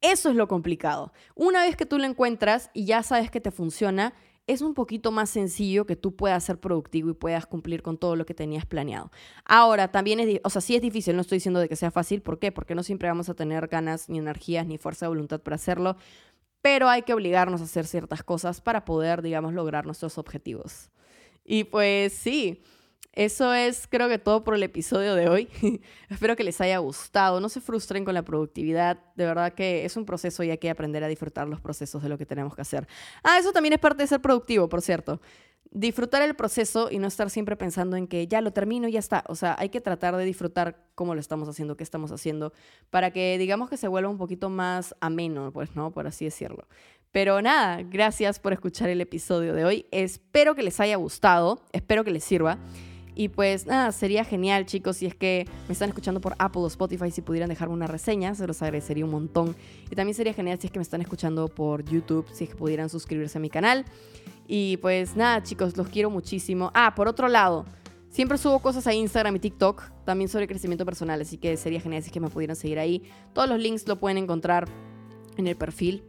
Eso 0.00 0.30
es 0.30 0.36
lo 0.36 0.48
complicado. 0.48 1.12
Una 1.34 1.62
vez 1.62 1.76
que 1.76 1.86
tú 1.86 1.98
lo 1.98 2.04
encuentras 2.04 2.70
y 2.74 2.84
ya 2.84 3.02
sabes 3.02 3.30
que 3.30 3.40
te 3.40 3.50
funciona, 3.50 4.14
es 4.46 4.60
un 4.60 4.74
poquito 4.74 5.10
más 5.10 5.30
sencillo 5.30 5.86
que 5.86 5.96
tú 5.96 6.14
puedas 6.14 6.44
ser 6.44 6.58
productivo 6.58 7.10
y 7.10 7.14
puedas 7.14 7.46
cumplir 7.46 7.82
con 7.82 7.98
todo 7.98 8.14
lo 8.14 8.24
que 8.26 8.34
tenías 8.34 8.64
planeado. 8.64 9.10
Ahora, 9.44 9.90
también 9.90 10.20
es, 10.20 10.40
o 10.44 10.50
sea, 10.50 10.60
sí 10.60 10.76
es 10.76 10.82
difícil, 10.82 11.16
no 11.16 11.22
estoy 11.22 11.36
diciendo 11.36 11.60
de 11.60 11.68
que 11.68 11.76
sea 11.76 11.90
fácil, 11.90 12.22
¿por 12.22 12.38
qué? 12.38 12.52
Porque 12.52 12.74
no 12.74 12.82
siempre 12.82 13.08
vamos 13.08 13.28
a 13.28 13.34
tener 13.34 13.66
ganas, 13.66 14.08
ni 14.08 14.18
energías, 14.18 14.66
ni 14.66 14.78
fuerza 14.78 15.06
de 15.06 15.08
voluntad 15.08 15.40
para 15.40 15.56
hacerlo, 15.56 15.96
pero 16.62 16.88
hay 16.88 17.02
que 17.02 17.14
obligarnos 17.14 17.60
a 17.60 17.64
hacer 17.64 17.86
ciertas 17.86 18.22
cosas 18.22 18.60
para 18.60 18.84
poder, 18.84 19.22
digamos, 19.22 19.52
lograr 19.52 19.84
nuestros 19.84 20.18
objetivos. 20.18 20.90
Y 21.44 21.64
pues 21.64 22.12
sí, 22.12 22.62
eso 23.16 23.54
es 23.54 23.86
creo 23.88 24.10
que 24.10 24.18
todo 24.18 24.44
por 24.44 24.54
el 24.54 24.62
episodio 24.62 25.14
de 25.14 25.30
hoy. 25.30 25.48
Espero 26.10 26.36
que 26.36 26.44
les 26.44 26.60
haya 26.60 26.76
gustado. 26.78 27.40
No 27.40 27.48
se 27.48 27.62
frustren 27.62 28.04
con 28.04 28.12
la 28.12 28.22
productividad. 28.22 28.98
De 29.14 29.24
verdad 29.24 29.54
que 29.54 29.86
es 29.86 29.96
un 29.96 30.04
proceso 30.04 30.42
y 30.42 30.50
hay 30.50 30.58
que 30.58 30.68
aprender 30.68 31.02
a 31.02 31.08
disfrutar 31.08 31.48
los 31.48 31.58
procesos 31.58 32.02
de 32.02 32.10
lo 32.10 32.18
que 32.18 32.26
tenemos 32.26 32.54
que 32.54 32.60
hacer. 32.60 32.86
Ah, 33.24 33.38
eso 33.38 33.52
también 33.52 33.72
es 33.72 33.80
parte 33.80 34.02
de 34.02 34.06
ser 34.06 34.20
productivo, 34.20 34.68
por 34.68 34.82
cierto. 34.82 35.22
Disfrutar 35.70 36.20
el 36.20 36.36
proceso 36.36 36.90
y 36.90 36.98
no 36.98 37.08
estar 37.08 37.30
siempre 37.30 37.56
pensando 37.56 37.96
en 37.96 38.06
que 38.06 38.28
ya 38.28 38.42
lo 38.42 38.52
termino 38.52 38.86
y 38.86 38.92
ya 38.92 38.98
está. 38.98 39.24
O 39.28 39.34
sea, 39.34 39.56
hay 39.58 39.70
que 39.70 39.80
tratar 39.80 40.14
de 40.14 40.24
disfrutar 40.26 40.84
cómo 40.94 41.14
lo 41.14 41.20
estamos 41.20 41.48
haciendo, 41.48 41.74
qué 41.74 41.84
estamos 41.84 42.12
haciendo, 42.12 42.52
para 42.90 43.12
que 43.12 43.38
digamos 43.38 43.70
que 43.70 43.78
se 43.78 43.88
vuelva 43.88 44.10
un 44.10 44.18
poquito 44.18 44.50
más 44.50 44.94
ameno, 45.00 45.52
pues, 45.52 45.74
¿no? 45.74 45.90
Por 45.90 46.06
así 46.06 46.26
decirlo. 46.26 46.68
Pero 47.12 47.40
nada, 47.40 47.80
gracias 47.82 48.38
por 48.38 48.52
escuchar 48.52 48.90
el 48.90 49.00
episodio 49.00 49.54
de 49.54 49.64
hoy. 49.64 49.86
Espero 49.90 50.54
que 50.54 50.62
les 50.62 50.80
haya 50.80 50.96
gustado, 50.96 51.62
espero 51.72 52.04
que 52.04 52.10
les 52.10 52.22
sirva. 52.22 52.58
Y 53.18 53.30
pues 53.30 53.64
nada, 53.66 53.92
sería 53.92 54.24
genial, 54.24 54.66
chicos, 54.66 54.98
si 54.98 55.06
es 55.06 55.14
que 55.14 55.48
me 55.68 55.72
están 55.72 55.88
escuchando 55.88 56.20
por 56.20 56.34
Apple 56.38 56.60
o 56.60 56.66
Spotify, 56.66 57.10
si 57.10 57.22
pudieran 57.22 57.48
dejarme 57.48 57.72
una 57.72 57.86
reseña, 57.86 58.34
se 58.34 58.46
los 58.46 58.60
agradecería 58.60 59.06
un 59.06 59.10
montón. 59.10 59.56
Y 59.90 59.96
también 59.96 60.14
sería 60.14 60.34
genial 60.34 60.60
si 60.60 60.66
es 60.66 60.70
que 60.70 60.78
me 60.78 60.82
están 60.82 61.00
escuchando 61.00 61.48
por 61.48 61.82
YouTube, 61.82 62.26
si 62.30 62.44
es 62.44 62.50
que 62.50 62.56
pudieran 62.56 62.90
suscribirse 62.90 63.38
a 63.38 63.40
mi 63.40 63.48
canal. 63.48 63.86
Y 64.46 64.76
pues 64.76 65.16
nada, 65.16 65.42
chicos, 65.42 65.78
los 65.78 65.88
quiero 65.88 66.10
muchísimo. 66.10 66.70
Ah, 66.74 66.94
por 66.94 67.08
otro 67.08 67.28
lado, 67.28 67.64
siempre 68.10 68.36
subo 68.36 68.58
cosas 68.58 68.86
a 68.86 68.92
Instagram 68.92 69.34
y 69.36 69.38
TikTok, 69.38 70.04
también 70.04 70.28
sobre 70.28 70.46
crecimiento 70.46 70.84
personal, 70.84 71.18
así 71.18 71.38
que 71.38 71.56
sería 71.56 71.80
genial 71.80 72.02
si 72.02 72.08
es 72.08 72.12
que 72.12 72.20
me 72.20 72.28
pudieran 72.28 72.54
seguir 72.54 72.78
ahí. 72.78 73.02
Todos 73.32 73.48
los 73.48 73.58
links 73.58 73.88
lo 73.88 73.98
pueden 73.98 74.18
encontrar 74.18 74.68
en 75.38 75.46
el 75.46 75.56
perfil. 75.56 76.04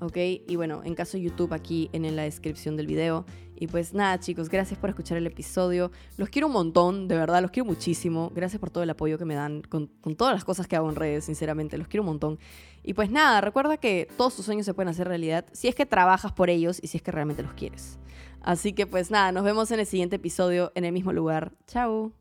¿ok? 0.00 0.16
Y 0.46 0.56
bueno, 0.56 0.82
en 0.84 0.94
caso 0.94 1.16
de 1.16 1.24
YouTube 1.24 1.52
aquí 1.52 1.90
en 1.92 2.14
la 2.14 2.22
descripción 2.22 2.76
del 2.76 2.86
video. 2.86 3.24
Y 3.60 3.66
pues 3.66 3.92
nada, 3.92 4.20
chicos, 4.20 4.48
gracias 4.48 4.78
por 4.78 4.90
escuchar 4.90 5.18
el 5.18 5.26
episodio. 5.26 5.90
Los 6.16 6.28
quiero 6.28 6.46
un 6.46 6.52
montón, 6.52 7.08
de 7.08 7.16
verdad, 7.16 7.42
los 7.42 7.50
quiero 7.50 7.66
muchísimo. 7.66 8.30
Gracias 8.34 8.60
por 8.60 8.70
todo 8.70 8.84
el 8.84 8.90
apoyo 8.90 9.18
que 9.18 9.24
me 9.24 9.34
dan 9.34 9.62
con, 9.62 9.88
todas 10.16 10.34
las 10.34 10.44
cosas 10.44 10.68
que 10.68 10.76
hago 10.76 10.88
en 10.88 10.94
redes, 10.94 11.24
sinceramente, 11.24 11.76
los 11.76 11.88
quiero 11.88 12.02
un 12.02 12.08
montón. 12.08 12.38
Y 12.84 12.94
pues 12.94 13.10
nada, 13.10 13.40
recuerda 13.40 13.76
que 13.76 14.08
todos 14.16 14.36
tus 14.36 14.44
sueños 14.44 14.64
se 14.64 14.74
pueden 14.74 14.88
hacer 14.88 15.08
realidad 15.08 15.44
si 15.52 15.66
es 15.66 15.74
que 15.74 15.86
trabajas 15.86 16.32
por 16.32 16.50
ellos 16.50 16.78
y 16.80 16.86
si 16.86 16.98
es 16.98 17.02
que 17.02 17.10
realmente 17.10 17.42
los 17.42 17.52
quieres. 17.52 17.98
Así 18.40 18.72
que 18.72 18.86
pues 18.86 19.10
nada, 19.10 19.32
nos 19.32 19.42
vemos 19.42 19.70
en 19.72 19.80
el 19.80 19.86
siguiente 19.86 20.16
episodio 20.16 20.70
en 20.76 20.84
el 20.84 20.92
mismo 20.92 21.12
lugar. 21.12 21.52
Chao. 21.66 22.12